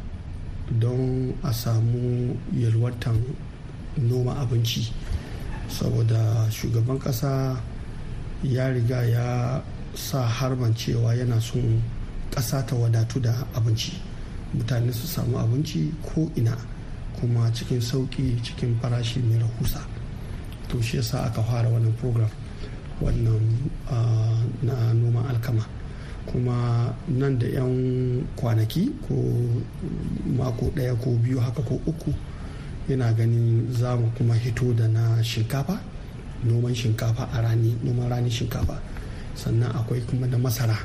don 0.70 1.34
a 1.42 1.52
samu 1.52 2.36
yalwatan 2.54 3.20
noma 3.98 4.34
abinci. 4.40 4.90
Saboda 5.68 6.46
shugaban 6.50 6.98
kasa 7.00 7.56
ya 8.42 8.68
riga 8.68 9.02
ya 9.04 9.60
sa 9.94 10.26
harban 10.26 10.74
cewa 10.74 11.14
yana 11.14 11.40
son 11.40 11.82
kasa 12.30 12.62
ta 12.66 12.74
wadatu 12.76 13.20
da 13.20 13.32
abinci. 13.54 13.92
Mutane 14.54 14.92
su 14.92 15.06
samu 15.06 15.38
abinci 15.38 15.92
ko 16.02 16.30
ina 16.36 16.56
kuma 17.20 17.50
cikin 17.52 17.80
sauƙi 17.80 18.40
cikin 18.42 18.78
farashi 18.80 19.20
mai 19.22 19.38
rahusa. 19.38 19.80
To 20.68 20.80
shi 20.82 20.96
yasa 20.96 21.24
aka 21.26 21.42
fara 21.42 21.68
wannan 21.68 21.92
program 21.98 22.30
wannan 23.00 23.70
na 24.62 24.92
noman 24.92 25.24
alkama. 25.28 25.64
Kuma 26.26 26.92
nan 27.08 27.38
da 27.38 27.46
'yan 27.46 28.24
kwanaki 28.36 28.90
ko 29.06 29.14
mako 30.36 30.70
ɗaya 30.76 30.94
ko 31.00 31.10
biyu 31.22 31.38
haka 31.40 31.62
ko 31.62 31.80
uku 31.86 32.12
yana 32.88 33.12
ganin 33.12 33.66
za 33.72 33.96
mu 33.96 34.10
kuma 34.16 34.34
hito 34.34 34.72
da 34.74 34.88
na 34.88 35.22
shinkafa 35.22 35.80
noman 36.44 36.74
shinkafa 36.74 37.28
a 37.32 37.40
rani 37.42 37.76
noman 37.82 38.08
rani 38.08 38.30
shinkafa. 38.30 38.76
Sannan 39.34 39.70
akwai 39.72 40.00
kuma 40.06 40.26
da 40.28 40.38
masara 40.38 40.76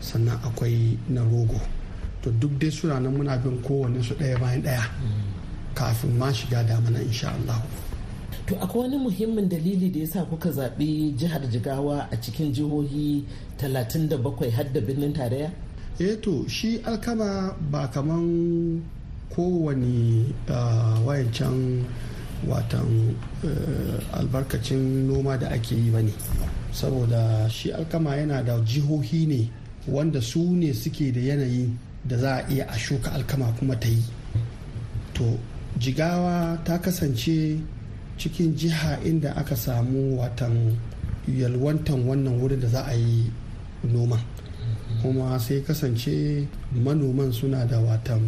sannan 0.00 0.36
akwai 0.44 0.98
na 1.08 1.22
rogo. 1.22 1.60
To 2.22 2.30
duk 2.30 2.58
dai 2.58 2.70
suna 2.70 2.98
nan 3.00 3.14
muna 3.14 3.36
bin 3.38 3.62
kowanne 3.62 4.02
su 4.02 4.14
ɗaya 4.14 4.38
bayan 4.40 4.62
ɗaya 4.62 4.84
kafin 5.74 6.18
ma 6.18 6.32
shiga 6.32 6.62
damana 6.64 7.00
insha 7.00 7.30
Allah. 7.30 7.62
To 8.46 8.54
akwai 8.62 8.82
wani 8.82 8.96
muhimmin 8.98 9.48
dalili 9.48 9.90
da 9.90 10.00
ya 10.00 10.06
sa 10.06 10.24
kuka 10.24 10.50
zaɓi 10.50 11.14
jihar 11.18 11.42
Jigawa 11.50 12.08
a 12.12 12.16
cikin 12.20 12.52
jihohi 12.52 13.24
37 13.58 14.50
har 14.50 14.64
da 14.72 14.80
birnin 14.80 15.12
tarayya? 15.12 15.50
Eh 15.98 16.16
to 16.22 16.46
shi 16.48 16.78
alkama 16.84 17.56
ba 17.70 17.88
kaman 17.90 18.82
kowane 19.34 20.30
wayancan 21.04 21.84
watan 22.46 23.16
albarkacin 24.12 25.08
noma 25.08 25.36
da 25.38 25.48
ake 25.50 25.72
yi 25.74 25.90
ba 25.90 26.02
ne 26.02 26.12
saboda 26.72 27.48
shi 27.50 27.72
alkama 27.72 28.14
yana 28.16 28.42
da 28.44 28.60
jihohi 28.60 29.26
ne 29.26 29.50
wanda 29.88 30.20
su 30.20 30.54
ne 30.54 30.72
suke 30.72 31.10
da 31.12 31.20
yanayi 31.20 31.70
da 32.04 32.16
za 32.16 32.34
a 32.36 32.46
iya 32.52 32.66
a 32.68 32.78
shuka 32.78 33.10
alkama 33.12 33.50
kuma 33.58 33.74
ta 33.74 33.88
yi 33.88 34.02
to 35.14 35.38
jigawa 35.78 36.58
ta 36.64 36.78
kasance 36.78 37.58
cikin 38.18 38.56
jiha 38.56 38.98
inda 39.04 39.32
aka 39.36 39.56
samu 39.56 40.16
watan 40.20 40.76
yalwantan 41.28 42.06
wannan 42.06 42.38
wurin 42.40 42.60
da 42.60 42.68
za 42.68 42.82
a 42.86 42.94
yi 42.94 43.30
noma 43.84 44.18
kuma 45.02 45.38
sai 45.38 45.60
kasance 45.62 46.46
manoman 46.74 47.32
suna 47.32 47.64
da 47.66 47.78
watan 47.80 48.22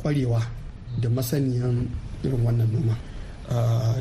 kwarewa 0.00 0.42
da 1.00 1.08
masaniyan 1.08 1.86
irin 2.24 2.42
wannan 2.44 2.68
noma. 2.72 2.94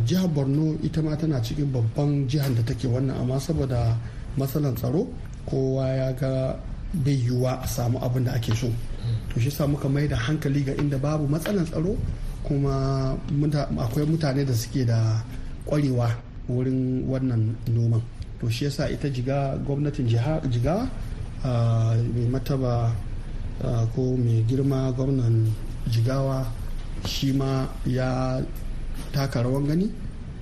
Jihar 0.06 0.28
borno 0.30 0.78
ita 0.84 1.02
ma 1.02 1.16
tana 1.16 1.42
cikin 1.42 1.70
babban 1.72 2.28
jihar 2.30 2.50
da 2.56 2.62
take 2.66 2.88
wannan 2.88 3.18
amma 3.20 3.38
saboda 3.40 3.96
matsalan 4.38 4.76
tsaro 4.76 5.08
kowa 5.46 5.86
ya 5.90 6.10
ga 6.14 6.56
bai 6.94 7.14
yiwuwa 7.18 7.62
a 7.62 7.68
samu 7.68 7.98
abin 8.02 8.24
da 8.26 8.34
ake 8.34 8.54
so. 8.56 8.70
To 9.34 9.40
shi 9.40 9.50
sa 9.52 9.68
muka 9.68 9.88
mai 9.90 10.08
da 10.08 10.16
hankali 10.18 10.64
ga 10.66 10.74
inda 10.78 10.98
babu 10.98 11.28
matsalan 11.28 11.66
tsaro 11.66 11.94
kuma 12.50 13.14
akwai 13.78 14.06
mutane 14.10 14.42
da 14.46 14.54
suke 14.54 14.86
da 14.86 15.22
kwarewa 15.66 16.10
wurin 16.50 17.06
wannan 17.08 17.54
noman. 17.70 18.02
To 18.42 18.50
shi 18.50 18.66
yasa 18.66 18.90
ita 18.90 19.06
jiga 19.10 19.54
gwamnatin 19.66 20.08
jiga 20.50 20.90
mai 21.46 22.26
mataba 22.32 22.90
ko 23.94 24.18
mai 24.18 24.42
girma 24.48 24.92
gwamnan 24.98 25.46
jigawa 25.88 26.48
shi 27.06 27.32
ma 27.34 27.68
ya 27.86 28.42
taka 29.14 29.44
rawan 29.44 29.68
gani 29.68 29.88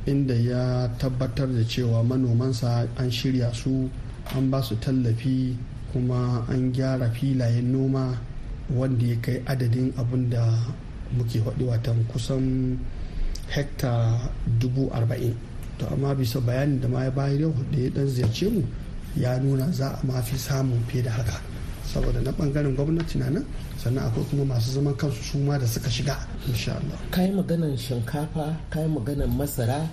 inda 0.08 0.34
ya 0.36 0.88
tabbatar 0.98 1.48
da 1.52 1.63
cewa 1.67 2.04
manomansa 2.04 2.88
an 2.98 3.10
shirya 3.12 3.54
su 3.54 3.89
an 4.36 4.50
ba 4.50 4.62
su 4.63 4.76
tallafi 4.80 5.56
kuma 5.93 6.46
an 6.50 6.72
gyara 6.74 7.10
filayen 7.12 7.72
noma 7.72 8.17
wanda 8.74 9.06
ya 9.06 9.15
kai 9.22 9.41
adadin 9.46 9.93
abin 9.98 10.30
da 10.30 10.43
muke 11.15 11.39
faɗi 11.39 11.63
watan 11.63 12.06
kusan 12.12 12.78
hekta 13.50 14.20
dubu 14.60 14.89
arba'in. 14.91 15.36
To 15.80 15.86
amma 15.88 16.15
bisa 16.15 16.39
bayanin 16.41 16.82
da 16.82 16.88
ma 16.88 17.04
ya 17.04 17.12
bayar 17.12 17.39
yau 17.39 17.54
da 17.72 17.78
ya 17.78 17.89
dan 17.89 18.08
ziyarce 18.08 18.50
mu 18.50 18.63
ya 19.15 19.38
nuna 19.39 19.72
za 19.72 19.89
a 19.96 20.00
mafi 20.06 20.38
samun 20.38 20.80
fiye 20.88 21.04
da 21.04 21.12
haka. 21.12 21.39
Saboda 21.86 22.20
na 22.22 22.32
ɓangaren 22.32 22.76
gwamnati 22.76 23.17
na 23.17 23.30
nan 23.30 23.46
sannan 23.78 24.04
akwai 24.10 24.26
kuma 24.30 24.46
masu 24.56 24.72
zaman 24.72 24.96
kansu 24.98 25.22
su 25.24 25.38
ma 25.39 25.58
da 25.58 25.65
suka 25.65 25.89
shiga 25.89 26.17
insha 26.48 26.72
Allah. 26.76 26.98
Kayi 27.12 27.32
maganan 27.32 27.78
shinkafa 27.78 28.58
kayi 28.70 28.88
maganan 28.89 29.30
masara 29.38 29.88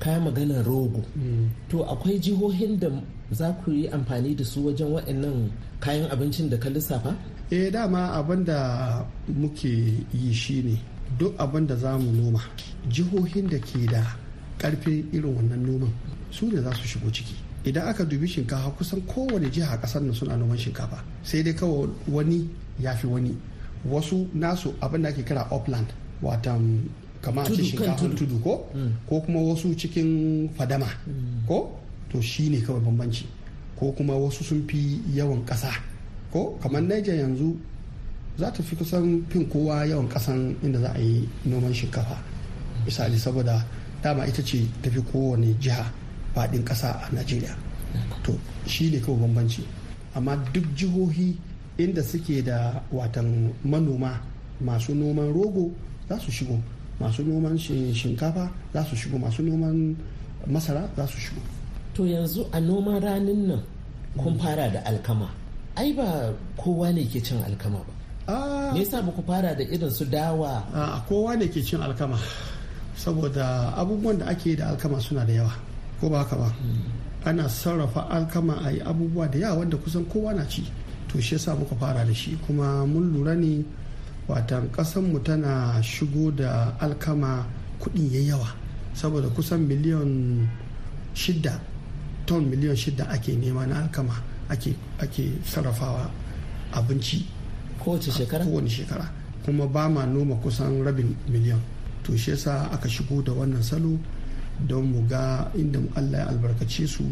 kayi 0.00 0.18
maganan 0.20 0.64
rogo. 0.64 1.04
To 1.68 1.84
akwai 1.84 2.18
jihohin 2.18 2.80
da 2.80 2.88
za 3.30 3.52
ku 3.62 3.70
yi 3.70 3.88
amfani 3.88 4.34
da 4.34 4.44
su 4.44 4.64
wajen 4.66 4.88
waɗannan 4.96 5.50
kayan 5.80 6.10
abincin 6.10 6.48
da 6.50 6.56
ka 6.58 6.68
lissafa? 6.68 7.14
Eh 7.50 7.70
dama 7.70 8.12
abin 8.16 8.44
da 8.44 9.04
muke 9.28 9.68
yi 10.12 10.32
shine 10.32 10.80
duk 11.18 11.36
abin 11.38 11.66
da 11.66 11.76
za 11.76 11.98
mu 11.98 12.10
noma 12.12 12.40
jihohin 12.88 13.48
da 13.48 13.58
ke 13.58 13.86
da 13.86 14.02
ƙarfin 14.58 15.04
irin 15.12 15.36
wannan 15.36 15.60
noman 15.66 15.92
su 16.30 16.46
ne 16.50 16.60
za 16.62 16.72
su 16.74 16.82
shigo 16.88 17.10
ciki. 17.12 17.34
Idan 17.64 17.88
aka 17.88 18.04
dubi 18.04 18.26
shinkafa 18.26 18.70
kusan 18.78 19.00
kowane 19.06 19.50
jiha 19.52 19.76
ƙasar 19.80 20.00
nan 20.02 20.14
suna 20.14 20.36
noman 20.36 20.56
shinkafa. 20.58 21.04
Sai 21.22 21.42
dai 21.42 21.52
kawai 21.52 21.88
wani 22.08 22.48
ya 22.80 22.94
fi 22.96 23.06
wani. 23.06 23.36
Wasu 23.84 24.28
nasu 24.34 24.72
abin 24.80 25.02
da 25.02 25.08
ake 25.08 25.24
kira 25.24 25.44
upland 25.52 25.92
watan 26.22 26.88
kama 27.20 27.42
a 27.42 27.44
ce 27.44 27.62
shinkafan 27.62 28.14
tudu. 28.16 28.38
ko? 28.42 28.66
Ko 29.08 29.20
kuma 29.20 29.40
wasu 29.40 29.74
cikin 29.76 30.48
fadama 30.56 30.86
ko? 31.46 31.76
To 32.10 32.20
shi 32.20 32.48
ne 32.50 32.60
kawai 32.60 32.80
bambanci. 32.80 33.26
Ko 33.78 33.92
kuma 33.92 34.14
wasu 34.14 34.42
sun 34.44 34.64
fi 34.68 35.00
yawan 35.14 35.44
ƙasa 35.44 35.70
ko? 36.32 36.56
Kamar 36.62 36.82
Niger 36.82 37.14
yanzu 37.14 37.56
za 38.38 38.50
ta 38.50 38.62
fi 38.62 38.76
kusan 38.76 39.24
fin 39.28 39.46
kowa 39.48 39.84
yawan 39.86 40.08
ƙasan 40.08 40.56
inda 40.62 40.80
za 40.80 40.92
a 40.94 40.98
yi 40.98 41.28
noman 41.44 41.72
shinkafa. 41.74 42.16
Misali 42.86 43.18
saboda 43.18 43.64
dama 44.02 44.26
ita 44.26 44.42
ce 44.42 44.64
tafi 44.82 45.00
kowane 45.12 45.54
jiha 45.60 45.84
faɗin 46.34 46.64
ƙasa 46.64 46.88
a 47.04 47.08
najeriya. 47.12 47.54
To 48.22 48.32
shi 48.66 48.90
ne 48.90 48.98
kawai 49.00 49.20
bambanci. 49.20 49.62
Amma 50.14 50.36
duk 50.52 50.64
jihohi 50.74 51.36
inda 51.78 52.02
suke 52.02 52.42
da 52.44 52.80
watan 52.92 53.52
manoma 53.64 54.18
masu 54.60 54.94
noman 54.94 55.32
rogo 55.32 55.70
za 56.08 56.18
su 56.18 56.30
shigo. 56.32 56.58
Masu 57.00 57.24
noman 57.24 57.56
shinkafa 57.58 58.50
za 58.74 58.84
su 58.84 58.96
shigo 58.96 59.18
masu 59.18 59.42
noman 59.42 59.96
masara 60.46 60.88
za 60.96 61.06
su 61.06 61.18
shigo. 61.18 61.40
To 61.94 62.02
yanzu 62.06 62.46
a 62.52 62.60
noman 62.60 63.00
ranin 63.02 63.48
nan 63.48 63.62
kun 64.16 64.38
fara 64.38 64.68
da 64.70 64.80
alkama. 64.84 65.28
Ai 65.76 65.92
ba 65.92 66.32
kowa 66.56 66.92
ne 66.92 67.04
ke 67.04 67.20
cin 67.24 67.38
alkama 67.42 67.80
ba. 67.80 67.92
Me 68.74 68.80
yasa 68.84 69.02
ba 69.02 69.10
ku 69.12 69.22
fara 69.26 69.54
da 69.56 69.64
irin 69.64 69.90
su 69.90 70.04
dawa? 70.04 70.62
A 70.74 71.00
kowa 71.08 71.36
ne 71.36 71.48
ke 71.48 71.62
cin 71.64 71.80
alkama. 71.80 72.18
Saboda 72.96 73.72
abubuwan 73.76 74.18
da 74.18 74.26
ake 74.26 74.56
da 74.56 74.68
alkama 74.70 75.00
suna 75.00 75.24
da 75.24 75.32
yawa 75.32 75.52
ko 76.00 76.08
ba 76.08 76.18
haka 76.18 76.36
ba? 76.36 76.52
Ana 77.24 77.48
sarrafa 77.48 78.08
alkama 78.10 78.60
a 78.64 78.70
yi 78.72 78.80
abubuwa 78.80 79.26
da 79.30 79.38
yawa 79.38 79.58
wanda 79.64 79.76
kusan 79.76 80.04
kowa 80.04 80.34
na 80.34 80.44
ci. 80.46 80.62
To 81.08 81.20
shi 81.20 81.34
yasa 81.34 81.56
muka 81.56 81.74
fara 81.76 82.04
da 82.04 82.12
shi. 82.14 82.36
Kuma 82.46 82.84
mun 82.86 83.12
lura 83.12 83.34
ne 83.34 83.64
watan 84.30 84.70
mu 85.10 85.18
tana 85.20 85.82
shigo 85.82 86.30
da 86.30 86.74
alkama 86.80 87.46
kuɗin 87.80 88.10
ya 88.12 88.20
yawa 88.34 88.48
saboda 88.94 89.28
kusan 89.28 89.60
miliyan 89.66 90.46
shida 91.14 91.60
ton 92.26 92.44
miliyan 92.46 92.76
shida 92.76 93.08
ake 93.10 93.36
nema 93.36 93.66
na 93.66 93.82
alkama 93.82 94.14
ake, 94.48 94.74
ake 94.98 95.30
sarrafawa 95.44 96.10
abinci. 96.72 97.26
Kowace 97.78 98.10
shekara? 98.12 98.44
kowane 98.44 98.68
shekara. 98.70 99.08
Kuma 99.44 99.66
ba 99.66 99.88
ma 99.88 100.04
noma 100.06 100.36
kusan 100.36 100.84
rabin 100.84 101.16
miliyan. 101.28 101.58
To 102.04 102.16
shi 102.16 102.30
yasa 102.30 102.70
aka 102.72 102.88
shigo 102.88 103.22
da 103.22 103.32
wannan 103.32 103.62
salo 103.62 103.98
don 104.66 104.84
mu 104.92 105.06
ga 105.08 105.50
inda 105.56 105.80
Allah 105.96 106.18
ya 106.18 106.28
albarkace 106.28 106.86
su 106.86 107.04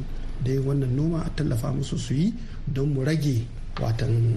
da 0.44 0.52
wannan 0.60 0.94
noma 0.94 1.24
a 1.26 1.30
tallafa 1.34 1.72
musu 1.72 1.98
su 1.98 2.14
yi 2.14 2.34
don 2.66 2.92
mu 2.92 3.04
rage 3.04 3.46
watan 3.80 4.36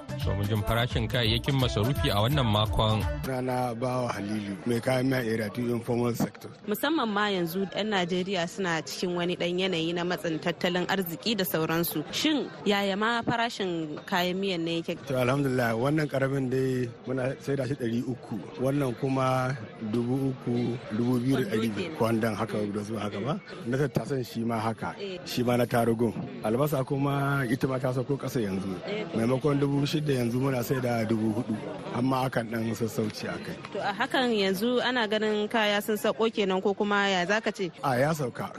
domin 0.25 0.45
jin 0.47 0.61
farashin 0.69 1.09
kayayyakin 1.09 1.55
masarufi 1.57 2.09
a 2.13 2.21
wannan 2.21 2.45
makon. 2.45 3.01
Rana 3.25 3.73
bawa 3.73 4.13
halilu 4.13 4.53
mai 4.69 4.77
kayan 4.79 5.09
mai 5.09 5.25
area 5.25 5.49
2 5.49 5.73
informal 5.73 6.13
sector. 6.13 6.49
Musamman 6.69 7.09
ma 7.09 7.25
yanzu 7.33 7.65
'yan 7.73 7.89
najeriya 7.89 8.45
suna 8.45 8.81
cikin 8.85 9.17
wani 9.17 9.33
dan 9.35 9.57
yanayi 9.57 9.93
na 9.97 10.03
matsin 10.05 10.37
tattalin 10.37 10.85
arziki 10.93 11.33
da 11.33 11.41
sauransu. 11.43 12.05
Shin 12.13 12.45
yaya 12.69 12.93
ma 12.97 13.21
farashin 13.25 13.97
kayan 14.05 14.37
miyan 14.37 14.61
ne 14.61 14.73
yake? 14.81 14.93
To 15.09 15.17
alhamdulillah 15.17 15.73
wannan 15.73 16.05
ƙaramin 16.07 16.45
dai 16.53 16.85
muna 17.09 17.33
sai 17.41 17.55
da 17.57 17.65
shi 17.65 17.73
ɗari 17.81 17.99
uku. 18.05 18.35
Wannan 18.61 18.93
kuma 19.01 19.57
dubu 19.91 20.29
uku 20.29 20.77
dubu 20.97 21.13
biyu 21.19 21.35
da 21.41 21.45
ɗari 21.57 21.69
kwandan 21.97 22.35
haka 22.37 22.57
da 22.75 22.81
su 22.85 22.93
haka 22.95 23.17
ba. 23.25 23.33
Na 23.65 23.73
tattasan 23.77 24.21
shi 24.23 24.39
ma 24.45 24.57
haka 24.61 24.93
shi 25.25 25.41
ma 25.43 25.57
na 25.57 25.65
tarugun. 25.65 26.13
Albasa 26.45 26.85
kuma 26.85 27.41
ita 27.49 27.65
ma 27.67 27.77
ta 27.81 27.89
sauko 27.89 28.13
kasa 28.21 28.37
yanzu. 28.39 28.69
Maimakon 29.17 29.57
dubu 29.59 29.81
shida 29.89 30.10
yanzu 30.17 30.39
muna 30.39 30.63
sai 30.63 30.79
da 30.81 31.03
dubu 31.05 31.27
huɗu 31.33 31.55
amma 31.97 32.17
akan 32.27 32.51
dan 32.51 32.75
sassauci 32.75 33.25
a 33.27 33.37
kai. 33.45 33.55
To 33.73 33.79
a 33.79 33.93
hakan 33.93 34.29
yanzu 34.43 34.79
ana 34.83 35.07
ganin 35.07 35.49
kaya 35.49 35.81
sun 35.81 35.97
sauko 35.97 36.29
kenan 36.33 36.61
ko 36.61 36.73
kuma 36.73 37.07
ya 37.09 37.25
zaka 37.25 37.51
ce? 37.53 37.71
A 37.83 37.97
ya 37.99 38.13
sauka. 38.13 38.51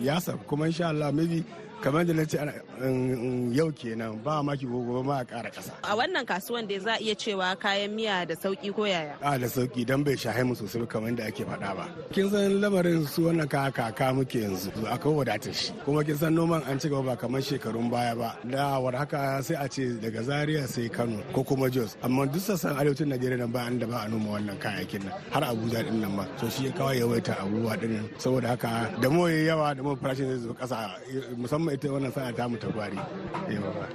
Ya 0.00 0.20
sauka. 0.20 0.44
Kuma 0.48 0.66
insha 0.66 0.88
Allah 0.88 1.12
maybe 1.12 1.44
kamar 1.82 2.04
da 2.04 2.12
na 2.14 2.24
ce 2.24 2.36
yau 3.56 3.70
kenan 3.72 4.18
ba 4.24 4.42
maki 4.42 4.66
gobe 4.66 5.02
ma 5.06 5.18
a 5.20 5.24
ƙara 5.24 5.50
ƙasa. 5.50 5.72
A 5.84 5.94
wannan 5.96 6.26
kasuwan 6.26 6.66
da 6.68 6.78
za 6.78 6.92
a 6.94 6.98
iya 7.00 7.14
cewa 7.14 7.56
kayan 7.58 7.94
miya 7.94 8.26
da 8.26 8.34
sauƙi 8.34 8.74
ko 8.74 8.84
yaya? 8.84 9.14
A 9.22 9.38
da 9.38 9.46
sauƙi 9.46 9.86
don 9.86 10.02
bai 10.02 10.12
shahe 10.16 10.44
mu 10.44 10.54
sosai 10.54 10.86
kamar 10.88 11.12
da 11.14 11.24
ake 11.26 11.44
faɗa 11.44 11.76
ba. 11.76 11.88
Kin 12.12 12.30
san 12.30 12.60
lamarin 12.60 13.06
su 13.06 13.22
wannan 13.22 13.48
kaka 13.48 13.70
kaka 13.92 14.12
muke 14.12 14.42
yanzu 14.42 14.70
akwai 14.86 15.14
wadatar 15.24 15.54
shi. 15.54 15.72
Kuma 15.84 16.02
kin 16.04 16.16
san 16.16 16.34
noman 16.34 16.62
an 16.66 16.78
ci 16.80 16.88
gaba 16.88 17.02
ba 17.02 17.16
kamar 17.16 17.40
shekarun 17.40 17.90
baya 17.90 18.14
ba. 18.16 18.36
Da 18.50 18.78
war 18.80 18.92
haka 18.92 19.40
sai 19.42 19.54
a 19.64 19.68
ce 19.68 19.82
daga 20.00 20.22
Zaria 20.22 20.66
sai 20.66 20.88
Kano 20.88 21.22
ko 21.32 21.44
kuma 21.44 21.70
Jos. 21.70 21.96
Amma 22.02 22.26
duk 22.26 22.42
sassan 22.42 22.74
arewacin 22.76 23.06
Najeriya 23.08 23.38
nan 23.38 23.52
ba 23.52 23.60
an 23.60 23.78
da 23.78 23.86
ba 23.86 24.02
a 24.04 24.08
noma 24.08 24.38
wannan 24.38 24.58
kayayyakin 24.58 25.04
nan 25.04 25.12
har 25.30 25.42
Abuja 25.42 25.84
ɗin 25.86 26.00
nan 26.00 26.16
ma. 26.16 26.24
To 26.40 26.50
shi 26.50 26.66
ya 26.66 26.72
kawo 26.72 26.90
yawaita 26.92 27.38
abubuwa 27.38 27.78
din 27.80 28.08
saboda 28.18 28.48
haka 28.48 28.90
da 29.00 29.08
mu 29.10 29.26
yawa 29.28 29.74
da 29.76 29.82
mu 29.82 29.96
farashin 29.96 30.26
zai 30.26 30.38
zo 30.46 30.54
ƙasa 30.54 30.90
musamman 31.36 31.67
musamman 31.68 31.74
ita 31.76 31.88
wannan 31.92 32.12
sa'a 32.12 32.32
ta 32.32 32.44
mu 32.48 32.56
ta 32.56 32.68
gwari. 32.68 32.98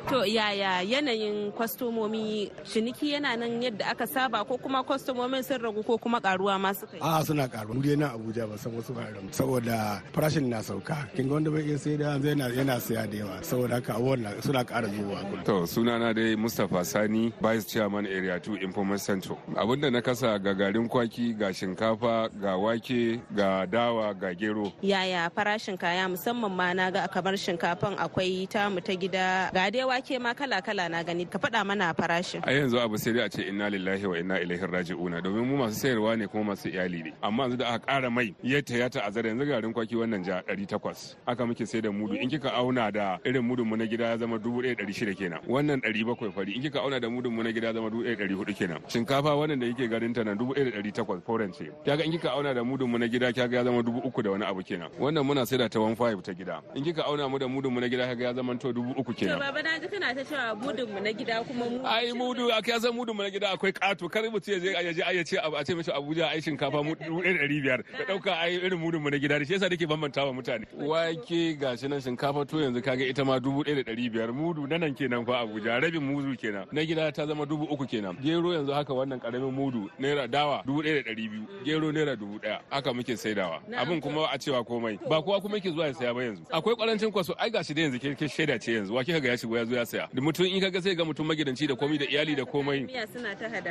To 0.09 0.25
yaya 0.25 0.81
yanayin 0.83 1.51
kwastomomi? 1.53 2.51
Ciniki 2.65 3.13
yana 3.13 3.35
nan 3.37 3.61
yadda 3.61 3.91
aka 3.91 4.05
saba 4.07 4.43
ko 4.45 4.57
kuma 4.57 4.83
kwastomomin 4.83 5.43
sun 5.43 5.59
ragu 5.61 5.83
ko 5.85 5.97
kuma 5.97 6.19
karuwa 6.21 6.59
ma 6.59 6.71
suka 6.73 6.97
yi? 6.97 7.01
A 7.01 7.23
suna 7.25 7.47
karuwa 7.47 7.75
mu 7.75 7.81
nan 7.97 8.11
Abuja 8.13 8.47
ba 8.49 8.57
san 8.57 8.73
wasu 8.73 8.93
ba 8.93 9.03
saboda 9.31 10.01
farashin 10.13 10.49
na 10.49 10.61
sauka. 10.61 11.07
Kin 11.15 11.27
ga 11.27 11.33
wanda 11.33 11.51
bai 11.51 11.63
iya 11.65 11.77
sai 11.77 11.97
da 11.97 12.17
yana 12.19 12.49
yana 12.53 12.79
saya 12.79 13.07
da 13.07 13.17
yawa. 13.17 13.43
Saboda 13.43 13.75
haka 13.75 13.93
abubuwan 13.95 14.41
suna 14.43 14.63
ƙara 14.63 14.87
zuwa 14.87 15.43
to 15.45 15.65
sunana 15.67 16.13
dai 16.13 16.35
Mustapha 16.35 16.85
Sani 16.85 17.33
Vice 17.41 17.65
Chairman 17.65 18.05
Area 18.05 18.39
2 18.39 18.61
Information 18.61 19.21
Center 19.21 19.35
abin 19.55 19.81
da 19.81 19.89
na 19.89 20.01
kasa 20.01 20.37
ga 20.39 20.53
garin 20.53 20.87
kwaki 20.89 21.33
ga 21.37 21.51
shinkafa 21.53 22.29
ga 22.41 22.57
wake 22.57 23.21
ga 23.35 23.65
dawa 23.65 24.13
ga 24.13 24.33
gero. 24.33 24.71
Yaya 24.81 25.29
farashin 25.35 25.77
kaya? 25.79 26.07
Musamman 26.07 26.51
ma 26.51 26.73
na 26.73 26.91
ga 26.91 27.07
kamar 27.07 27.33
shinkafan 27.63 27.95
akwai 27.97 28.47
tamu 28.47 28.81
ta 28.81 28.93
gida. 28.95 29.49
Ga 29.53 29.69
dai 29.71 29.83
wake 29.85 30.19
ma 30.19 30.33
kala 30.33 30.61
kala 30.61 30.89
na 30.89 31.03
gani. 31.03 31.25
Ka 31.25 31.39
faɗa 31.39 31.65
mana 31.65 31.93
farashin. 31.93 32.41
A 32.43 32.51
yanzu 32.51 32.77
abu 32.79 32.97
sai 32.97 33.13
dai 33.13 33.23
a 33.25 33.29
ce 33.29 33.41
inna 33.47 33.69
lillahi 33.69 34.05
wa 34.05 34.17
inna 34.17 34.35
ilaihi 34.39 34.67
raji'una. 34.67 35.21
Domin 35.23 35.45
mu 35.47 35.57
masu 35.57 35.75
sayarwa 35.79 36.17
ne 36.17 36.27
kuma 36.27 36.51
masu 36.51 36.69
iyali 36.69 37.03
ne. 37.03 37.13
Amma 37.23 37.43
yanzu 37.43 37.57
da 37.57 37.67
aka 37.73 37.85
ƙara 37.87 38.09
mai 38.11 38.35
yadda 38.43 38.77
ya 38.77 38.89
ta'azzara 38.89 39.29
yanzu 39.29 39.45
garin 39.47 39.73
kwaki 39.73 39.95
wannan 39.95 40.23
ja 40.25 40.41
800 40.47 41.15
aka 41.27 41.45
muke 41.45 41.65
sai 41.65 41.81
da 41.81 41.89
mudu. 41.89 42.15
In 42.19 42.29
kika 42.29 42.51
auna 42.53 42.91
da 42.91 43.17
irin 43.25 43.41
mudun 43.47 43.65
mu 43.67 43.75
na 43.77 43.85
gida 43.85 44.05
ya 44.11 44.17
zama 44.17 44.37
1600 44.37 45.15
kenan. 45.15 45.39
Wannan 45.47 45.79
700 45.81 46.31
fari. 46.33 46.55
In 46.55 46.61
kika 46.61 46.79
auna 46.83 46.99
da 46.99 47.07
mudun 47.07 47.31
mu 47.33 47.43
na 47.43 47.51
gida 47.51 47.67
ya 47.67 47.73
zama 47.73 47.89
1400 47.89 48.53
kenan. 48.57 48.81
Shinkafa 48.87 49.35
wannan 49.39 49.59
da 49.59 49.67
yake 49.67 49.87
garin 49.89 50.13
ta 50.13 50.23
nan 50.23 50.37
1800 50.37 51.21
foreign 51.23 51.53
ce. 51.53 51.71
Kaga 51.85 52.03
in 52.03 52.11
kika 52.11 52.31
auna 52.35 52.53
da 52.53 52.61
mudun 52.63 52.89
mu 52.89 52.97
na 52.97 53.07
gida 53.07 53.31
kaga 53.31 53.57
ya 53.57 53.63
zama 53.63 53.81
3000 53.81 54.21
da 54.23 54.31
wani 54.31 54.43
abu 54.45 54.61
kenan. 54.63 54.89
Wannan 54.99 55.23
muna 55.25 55.45
sai 55.47 55.57
da 55.57 55.67
ta 55.69 55.79
15 55.79 56.21
ta 56.21 56.33
gida. 56.33 56.61
In 56.75 56.83
kika 56.83 57.05
auna 57.07 57.29
mu 57.29 57.39
da 57.39 57.47
mudun 57.53 57.73
mu 57.73 57.79
na 57.79 57.87
gida 57.87 58.07
kaga 58.07 58.23
ya 58.25 58.33
zama 58.33 58.55
to 58.57 58.73
3000 58.73 59.13
kenan. 59.15 59.33
to 59.33 59.39
baba 59.39 59.61
na 59.63 59.79
ji 59.79 59.87
kana 59.87 60.13
ta 60.15 60.23
cewa 60.23 60.55
mudun 60.61 60.89
mu 60.93 60.99
na 60.99 61.11
gida 61.13 61.43
kuma 61.47 61.65
mu 61.69 61.79
ai 61.85 62.11
mudu 62.13 62.49
a 62.51 62.61
kai 62.61 62.79
san 62.79 62.91
mudun 62.93 63.15
mu 63.15 63.23
na 63.23 63.29
gida 63.29 63.49
akwai 63.53 63.73
kato 63.73 64.09
kar 64.09 64.23
mu 64.31 64.39
ce 64.39 64.59
je 64.59 64.71
ya 64.73 64.91
je 64.93 65.01
ya 65.01 65.23
ce 65.23 65.37
a 65.37 65.63
ce 65.63 65.73
mishi 65.75 65.91
Abuja 65.91 66.27
ai 66.29 66.41
shinkafa 66.41 66.83
mu 66.83 66.93
1500 66.95 67.83
da 67.97 68.03
ɗauka 68.09 68.33
ai 68.39 68.55
irin 68.57 68.79
mudun 68.79 69.01
mu 69.01 69.09
na 69.09 69.17
gida 69.17 69.39
shi 69.45 69.53
yasa 69.53 69.69
nake 69.69 69.85
bambanta 69.87 70.25
wa 70.25 70.33
mutane 70.33 70.65
wake 70.77 71.55
gashi 71.59 71.87
nan 71.87 72.01
shinkafa 72.01 72.45
to 72.47 72.57
yanzu 72.61 72.81
kaga 72.81 73.05
ita 73.05 73.23
ma 73.25 73.37
1500 73.37 74.31
mudu 74.33 74.67
na 74.67 74.77
nan 74.77 74.93
kenan 74.95 75.25
fa 75.25 75.43
Abuja 75.43 75.79
rabin 75.81 76.01
mudu 76.01 76.35
kenan. 76.37 76.65
Na 76.71 76.81
gida 76.85 77.11
ta 77.11 77.25
zama 77.27 77.45
3000 77.45 77.87
kenan. 77.87 78.15
Gero 78.21 78.53
yanzu 78.53 78.71
haka 78.73 78.93
wannan 78.93 79.19
ƙaramin 79.19 79.51
mudu 79.51 79.89
naira 79.99 80.27
dawa 80.27 80.63
1200 80.65 81.63
gero 81.65 81.91
naira 81.91 82.15
1000 82.15 82.59
haka 82.69 82.93
muke 82.93 83.17
saidawa. 83.17 83.59
Abin 83.77 84.01
kuma 84.01 84.27
a 84.31 84.37
cewa 84.37 84.63
komai. 84.65 84.97
Ba 85.09 85.21
kowa 85.21 85.41
kuma 85.41 85.55
yake 85.57 85.69
zuwa 85.71 85.87
ya 85.87 85.93
saya 85.93 86.13
ba 86.13 86.23
yanzu. 86.23 86.41
Akwai 86.51 86.75
kwarancin 86.75 87.11
kwaso. 87.11 87.33
Ai 87.43 87.49
gashi 87.51 87.73
da 87.73 87.81
yanzu 87.81 87.99
ke 87.99 88.27
shaida 88.29 88.57
ce 88.59 88.71
yanzu. 88.71 88.93
Wa 88.95 89.03
kika 89.03 89.19
ga 89.19 89.29
ya 89.29 89.37
shigo 89.37 89.57
ya 89.57 89.65
zo 89.65 89.75
ya 89.75 89.85
saya? 89.85 90.07
Da 90.13 90.21
mutum 90.21 90.45
in 90.45 90.61
kaga 90.61 90.81
sai 90.81 90.95
ga 90.95 91.03
mutum 91.03 91.27
magidanci 91.27 91.67
da 91.67 91.75
komai 91.75 91.97
da 91.99 92.05
iyali 92.05 92.35
da 92.35 92.45
komai. 92.45 92.87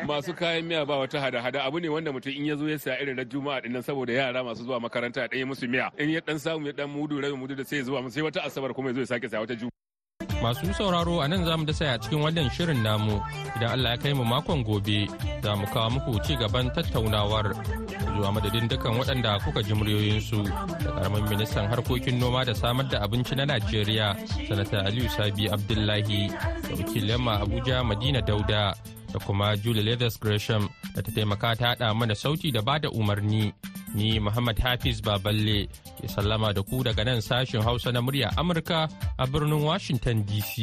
Masu 0.07 0.35
kayan 0.37 0.65
miya 0.65 0.85
ba 0.87 0.97
wata 0.99 1.21
hada 1.21 1.41
hada 1.41 1.65
abu 1.65 1.81
ne 1.81 1.89
wanda 1.89 2.13
mutum 2.13 2.37
in 2.37 2.45
ya 2.45 2.57
zo 2.57 2.69
ya 2.69 2.79
saya 2.79 3.01
irin 3.01 3.17
na 3.17 3.25
juma'a 3.25 3.61
ɗin 3.63 3.71
nan 3.73 3.83
saboda 3.83 4.13
yara 4.13 4.45
masu 4.45 4.65
zuwa 4.65 4.81
makaranta 4.81 5.27
ɗaya 5.29 5.47
musu 5.47 5.67
miya. 5.69 5.91
In 5.99 6.11
ya 6.11 6.21
dan 6.21 6.39
samu 6.39 6.67
ya 6.67 6.73
dan 6.73 6.91
mudu 6.91 7.21
rabin 7.21 7.39
mudu 7.41 7.57
da 7.57 7.65
sai 7.65 7.77
ya 7.79 7.85
zuwa 7.85 8.11
sai 8.11 8.23
wata 8.23 8.43
asabar 8.45 8.75
kuma 8.75 8.89
ya 8.91 8.95
zo 8.95 9.01
ya 9.01 9.07
sake 9.07 9.29
saya 9.29 9.41
wata 9.41 9.55
juma'a. 9.57 9.82
Masu 10.42 10.66
sauraro 10.74 11.22
a 11.22 11.28
nan 11.31 11.46
za 11.46 11.55
mu 11.57 11.62
dasa 11.64 11.94
a 11.94 11.98
cikin 12.02 12.18
wannan 12.18 12.50
shirin 12.50 12.83
namu. 12.83 13.22
Idan 13.55 13.78
Allah 13.78 13.94
ya 13.94 13.98
kai 14.02 14.11
mu 14.12 14.24
makon 14.26 14.66
gobe 14.66 15.07
za 15.38 15.55
mu 15.55 15.62
kawo 15.70 15.88
muku 15.94 16.18
ci 16.26 16.35
gaban 16.35 16.66
tattaunawar. 16.74 17.55
Zuwa 18.18 18.35
madadin 18.35 18.66
dukkan 18.66 18.98
waɗanda 18.98 19.38
kuka 19.46 19.62
ji 19.62 19.70
muryoyinsu 19.78 20.42
da 20.83 20.90
ƙaramin 20.98 21.24
ministan 21.31 21.70
harkokin 21.70 22.18
noma 22.18 22.42
da 22.44 22.55
samar 22.59 22.90
da 22.90 22.98
abinci 23.07 23.37
na 23.38 23.44
Najeriya 23.46 24.18
sanata 24.50 24.83
Aliyu 24.83 25.07
Sabi 25.14 25.46
Abdullahi 25.48 26.26
da 26.35 26.74
wakilin 26.74 27.22
Abuja 27.22 27.87
Madina 27.87 28.18
Dauda. 28.20 28.74
Da 29.12 29.18
kuma 29.27 29.57
Julie 29.57 29.83
Leathers 29.83 30.16
Gresham 30.18 30.68
da 30.94 31.01
ta 31.03 31.11
taimaka 31.14 31.51
ta 31.59 31.66
haɗa 31.75 31.94
mana 31.98 32.14
sauti 32.14 32.48
da 32.53 32.61
ba 32.62 32.79
da 32.83 32.88
umarni. 32.90 33.53
Ni 33.94 34.18
Muhammad 34.18 34.57
Hafiz 34.64 35.01
Baballe 35.05 35.68
ke 36.01 36.07
sallama 36.09 36.48
da 36.57 36.62
ku 36.62 36.81
daga 36.87 37.05
nan 37.05 37.20
sashen 37.20 37.61
Hausa 37.62 37.92
na 37.92 38.01
murya 38.01 38.29
Amurka 38.40 38.88
a 39.18 39.25
birnin 39.27 39.61
Washington 39.68 40.25
DC. 40.25 40.55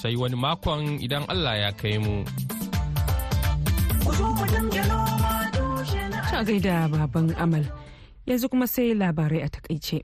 Sai 0.00 0.14
wani 0.18 0.34
makon 0.34 0.98
idan 0.98 1.22
Allah 1.30 1.54
ya 1.62 1.70
kai 1.80 1.96
mu. 2.02 2.24
Ta 6.30 6.42
gaida 6.48 6.76
baban 6.90 7.30
Amal. 7.38 7.64
Yanzu 8.26 8.50
kuma 8.50 8.66
sai 8.66 8.90
labarai 9.00 9.40
a 9.46 9.48
taƙaice. 9.54 10.02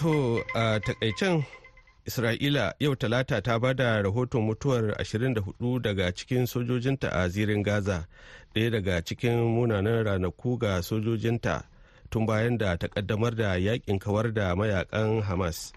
To 0.00 0.40
a 0.54 0.80
takaicen 0.80 1.44
Isra'ila 2.08 2.72
yau 2.80 2.96
talata 2.96 3.42
ta 3.42 3.58
ba 3.58 3.74
da 3.74 4.00
rahoton 4.02 4.42
mutuwar 4.48 4.96
24 4.96 5.78
daga 5.82 6.10
cikin 6.12 6.46
sojojinta 6.46 7.10
a 7.12 7.28
zirin 7.28 7.62
Gaza, 7.62 8.06
ɗaya 8.54 8.70
daga 8.70 9.04
cikin 9.04 9.36
munanan 9.44 10.04
ranaku 10.06 10.58
ga 10.58 10.80
sojojinta 10.80 11.64
tun 12.10 12.24
bayan 12.26 12.56
da 12.56 12.76
ta 12.78 12.88
kaddamar 12.88 13.36
da 13.36 13.56
yaƙin 13.60 13.98
kawar 14.00 14.32
da 14.32 14.54
mayaƙan 14.56 15.20
Hamas. 15.22 15.72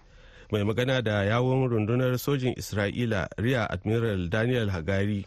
Mai 0.50 0.62
magana 0.64 1.02
da 1.04 1.20
yawon 1.24 1.68
rundunar 1.68 2.16
sojin 2.18 2.54
Isra'ila 2.56 3.28
Riya 3.36 3.66
Admiral 3.70 4.28
Daniel 4.30 4.68
Hagari 4.70 5.26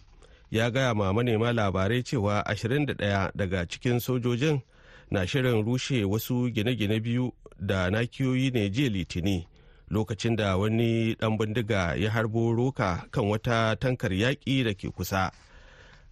ya 0.49 0.71
gaya 0.71 0.95
ma 0.95 1.13
manema 1.13 1.53
labarai 1.53 2.01
cewa 2.01 2.41
21 2.49 2.97
daga 3.35 3.67
cikin 3.69 3.99
sojojin 4.01 4.63
na 5.11 5.21
shirin 5.27 5.63
rushe 5.63 6.01
wasu 6.03 6.49
gine-gine 6.49 6.99
biyu 6.99 7.31
da 7.59 7.89
nakiyoyi 7.89 8.51
ne 8.53 8.69
jiya 8.69 8.89
litini 8.89 9.47
lokacin 9.89 10.35
da 10.35 10.57
wani 10.57 11.15
dan 11.15 11.37
bindiga 11.37 11.95
ya 11.95 12.11
harbo 12.11 12.51
roka 12.53 13.05
kan 13.11 13.25
wata 13.25 13.75
tankar 13.79 14.11
yaƙi 14.13 14.63
da 14.63 14.73
ke 14.73 14.89
kusa 14.91 15.31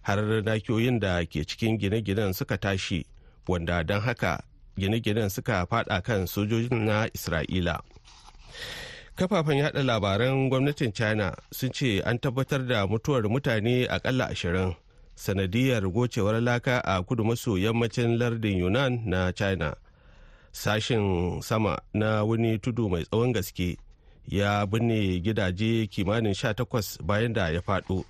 har 0.02 0.18
nakiyoyin 0.42 1.00
da 1.00 1.24
ke 1.26 1.44
cikin 1.44 1.78
gine-ginen 1.78 2.32
suka 2.32 2.56
tashi 2.58 3.04
wanda 3.48 3.84
don 3.84 4.00
haka 4.00 4.40
gine-ginen 4.78 5.28
suka 5.30 5.66
fada 5.66 6.00
kan 6.00 6.26
sojojin 6.26 6.84
na 6.86 7.06
isra'ila. 7.10 7.80
Kafafen 9.16 9.58
yada 9.58 9.82
labaran 9.82 10.48
gwamnatin 10.48 10.92
china 10.92 11.32
sun 11.50 11.72
ce 11.72 12.00
an 12.04 12.18
tabbatar 12.18 12.66
da 12.68 12.86
mutuwar 12.86 13.22
mutane 13.28 13.88
akalla 13.88 14.28
ashirin 14.28 14.74
sanadiyar 15.14 15.82
gocewar 15.88 16.40
laka 16.40 16.80
a 16.84 17.02
kudu 17.02 17.24
maso 17.24 17.56
yammacin 17.58 18.18
lardin 18.18 18.58
yunan 18.58 19.00
na 19.08 19.32
china. 19.32 19.74
Sashen 20.56 21.40
sama 21.42 21.78
na 21.94 22.24
wani 22.24 22.58
tudu 22.58 22.88
mai 22.88 23.04
tsawon 23.04 23.32
gaske 23.32 23.76
ya 24.28 24.66
binne 24.66 25.20
gidaje 25.20 25.86
kimanin 25.86 26.32
18 26.32 27.02
bayan 27.02 27.32
da 27.32 27.48
ya 27.50 27.60
faɗo 27.60 28.04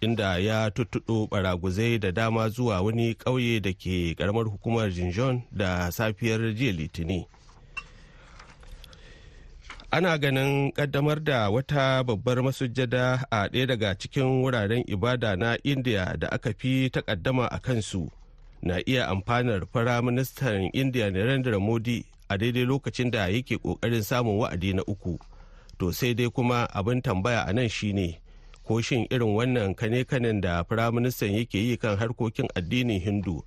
inda 0.00 0.38
ya 0.38 0.70
tuttuɗo 0.70 1.26
baraguzai 1.30 1.98
da 1.98 2.12
dama 2.12 2.48
zuwa 2.48 2.80
wani 2.82 3.14
ƙauye 3.14 3.60
da 3.60 3.72
ke 3.72 4.14
ƙaramar 4.14 4.44
hukumar 4.44 4.90
jinjon 4.92 5.42
da 5.52 5.90
safiyar 5.92 6.54
jiya 6.54 6.72
litini 6.72 7.26
ana 9.90 10.18
ganin 10.18 10.72
kaddamar 10.72 11.24
da 11.24 11.50
wata 11.50 12.04
babbar 12.04 12.42
masujada 12.42 13.24
a 13.30 13.48
ɗaya 13.48 13.66
daga 13.66 13.94
cikin 13.98 14.42
wuraren 14.42 14.84
ibada 14.86 15.36
na 15.36 15.56
india 15.64 16.14
da 16.18 16.28
aka 16.28 16.52
fi 16.58 16.90
takaddama 16.90 17.46
a 17.50 17.58
kansu. 17.58 18.10
Na 18.66 18.82
iya 18.86 19.06
amfanar 19.08 19.66
firaministan 19.72 20.70
india 20.74 21.10
narendra 21.10 21.58
modi 21.60 22.04
a 22.28 22.36
daidai 22.38 22.64
lokacin 22.66 23.10
da 23.10 23.28
yake 23.28 23.56
ƙoƙarin 23.56 24.02
samun 24.02 24.38
wa'adi 24.38 24.74
na 24.74 24.82
uku. 24.86 25.18
To 25.78 25.92
sai 25.92 26.14
dai 26.14 26.28
kuma 26.30 26.66
abin 26.74 27.02
tambaya 27.02 27.44
a 27.46 27.52
nan 27.52 27.68
shine 27.68 28.18
ko 28.66 28.80
shin 28.82 29.06
irin 29.10 29.34
wannan 29.38 29.74
kane-kanen 29.76 30.40
da 30.40 30.64
firaministan 30.64 31.30
yake 31.38 31.58
yi 31.58 31.76
kan 31.76 31.96
harkokin 31.96 32.48
addinin 32.58 33.00
hindu 33.00 33.42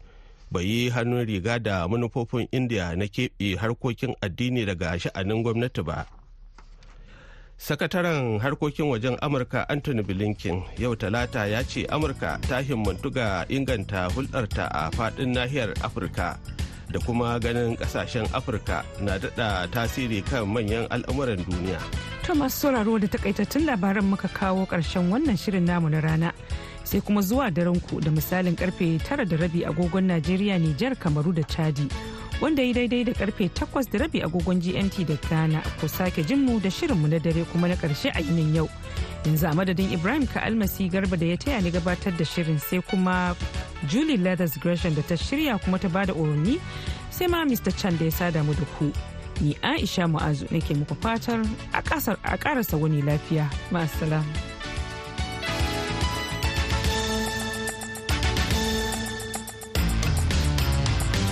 bai 0.52 0.64
yi 0.64 0.90
hannun 0.90 1.26
riga 1.28 1.60
da 1.60 1.88
manufofin 1.88 2.48
india 2.52 2.96
na 2.96 3.06
keɓe 3.06 3.58
harkokin 3.60 4.16
addini 4.22 4.66
daga 4.66 4.96
sha'anin 5.00 5.44
gwamnati 5.44 5.84
ba? 5.84 6.06
Sakataren 7.60 8.40
harkokin 8.40 8.88
wajen 8.88 9.18
amurka 9.22 9.68
anthony 9.70 10.02
blinken 10.02 10.64
yau 10.80 10.96
talata 10.96 11.44
ya 11.48 11.60
ce 11.64 11.84
amurka 11.92 12.40
ta 12.48 12.62
himmantu 12.64 13.12
ga 13.12 13.44
inganta 13.52 14.08
hulɗarta 14.16 14.72
a 14.72 14.88
faɗin 14.96 15.36
nahiyar 15.36 15.76
afirka 15.84 16.40
da 16.92 17.00
kuma 17.00 17.36
ganin 17.40 17.76
ƙasashen 17.76 18.26
afirka 18.34 18.84
na 19.04 19.18
daɗa 19.20 19.68
tasiri 19.72 20.22
kan 20.24 20.48
manyan 20.48 20.88
al'amuran 20.90 21.38
duniya. 21.46 21.78
Ta 22.24 22.34
masu 22.34 22.58
sauraro 22.72 22.98
da 22.98 23.08
takaitattun 23.08 23.66
labaran 23.68 24.08
muka 24.10 24.28
kawo 24.28 24.66
ƙarshen 24.66 25.12
wannan 25.12 25.38
shirin 25.38 25.66
namu 25.68 25.90
na 25.90 26.00
rana. 26.00 26.34
Sai 26.84 27.02
kuma 27.02 27.22
zuwa 27.22 27.52
daren 27.54 27.78
ku 27.92 28.00
da 28.02 28.10
misalin 28.10 28.56
ƙarfe 28.56 29.04
tara 29.04 29.26
da 29.26 29.36
rabi 29.38 29.62
agogon 29.68 30.08
najeriya 30.10 30.58
nijar 30.58 30.96
kamaru 30.98 31.36
da 31.36 31.44
chadi. 31.44 31.86
Wanda 32.42 32.64
ya 32.64 32.74
daidai 32.74 33.04
da 33.06 33.14
ƙarfe 33.14 33.50
8 33.54 33.92
da 33.92 33.98
rabi 34.00 34.22
agogon 34.22 34.60
GMT 34.62 35.06
da 35.08 35.16
Ghana 35.30 35.62
ku 35.80 35.88
sake 35.88 36.24
jin 36.26 36.46
mu 36.46 36.60
da 36.60 36.70
shirinmu 36.70 37.08
na 37.10 37.20
dare 37.20 37.46
kuma 37.52 37.68
na 37.68 37.76
ƙarshe 37.76 38.10
a 38.16 38.22
yinin 38.22 38.56
yau. 38.56 38.70
Yanzu 39.26 39.48
a 39.52 39.54
madadin 39.54 39.92
Ibrahim 39.92 40.28
ka 40.28 40.40
almasi 40.40 40.90
garba 40.90 41.18
da 41.20 41.26
ya 41.26 41.36
taya 41.36 41.62
ni 41.62 41.72
gabatar 41.72 42.16
da 42.18 42.24
shirin 42.24 42.60
sai 42.60 42.82
kuma 42.82 43.36
Julie 43.88 44.18
Leathers 44.18 44.58
Gresham 44.58 44.94
da 44.96 45.02
ta 45.02 45.16
shirya 45.16 45.60
kuma 45.64 45.80
ta 45.80 45.88
ba 45.88 46.06
da 46.06 46.14
umarni 46.14 46.60
sai 47.12 47.28
ma 47.28 47.44
mr 47.44 47.72
chan 47.76 47.98
da 47.98 48.06
ya 48.06 48.12
sada 48.12 48.44
mu 48.44 48.54
da 48.54 48.66
ku 48.78 48.92
ni 49.42 49.54
aisha 49.64 50.08
mu'azu 50.08 50.46
nake 50.52 50.74
muku 50.76 50.96
fatar 51.04 51.42
a 51.74 51.82
karasa 52.38 52.78
wani 52.80 53.02
lafiya 53.02 53.50
ma'asalam. 53.72 54.24